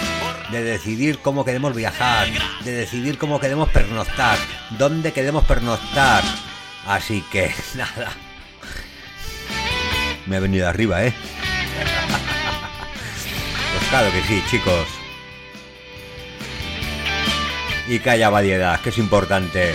de 0.51 0.63
decidir 0.63 1.19
cómo 1.19 1.45
queremos 1.45 1.75
viajar, 1.75 2.29
de 2.65 2.73
decidir 2.73 3.19
cómo 3.19 3.41
queremos 3.41 3.69
pernoctar, 3.71 4.39
dónde 4.79 5.13
queremos 5.13 5.45
pernoctar. 5.45 6.23
Así 6.87 7.23
que 7.31 7.53
nada. 7.75 8.13
Me 10.27 10.37
he 10.37 10.41
venido 10.41 10.69
arriba, 10.69 11.05
¿eh? 11.05 11.15
Pues 13.77 13.89
claro 13.91 14.11
que 14.11 14.23
sí, 14.23 14.43
chicos. 14.51 14.87
Y 17.89 17.99
que 17.99 18.11
haya 18.11 18.31
variedad, 18.31 18.81
que 18.81 18.89
es 18.89 18.99
importante. 18.99 19.75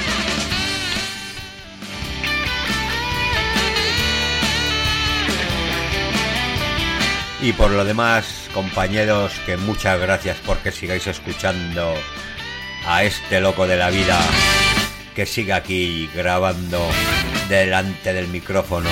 Y 7.42 7.54
por 7.54 7.72
lo 7.72 7.84
demás, 7.84 8.50
compañeros, 8.54 9.34
que 9.48 9.58
muchas 9.58 10.00
gracias 10.00 10.38
porque 10.46 10.72
sigáis 10.72 11.08
escuchando 11.08 11.96
a 12.86 13.04
este 13.04 13.42
loco 13.42 13.66
de 13.66 13.78
la 13.78 13.90
vida 13.90 14.20
que 15.16 15.26
sigue 15.26 15.54
aquí 15.54 16.08
grabando 16.14 16.88
delante 17.50 18.14
del 18.14 18.28
micrófono 18.28 18.90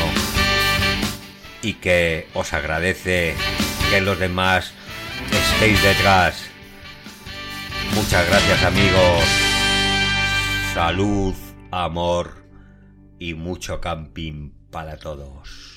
y 1.62 1.74
que 1.74 2.28
os 2.34 2.52
agradece 2.54 3.36
que 3.92 4.02
los 4.02 4.18
demás 4.18 4.74
estéis 5.32 5.82
detrás. 5.84 6.42
Muchas 7.94 8.28
gracias 8.28 8.64
amigos. 8.64 9.24
Salud, 10.74 11.36
amor 11.72 12.46
y 13.20 13.36
mucho 13.36 13.80
camping 13.80 14.52
para 14.72 14.98
todos. 14.98 15.69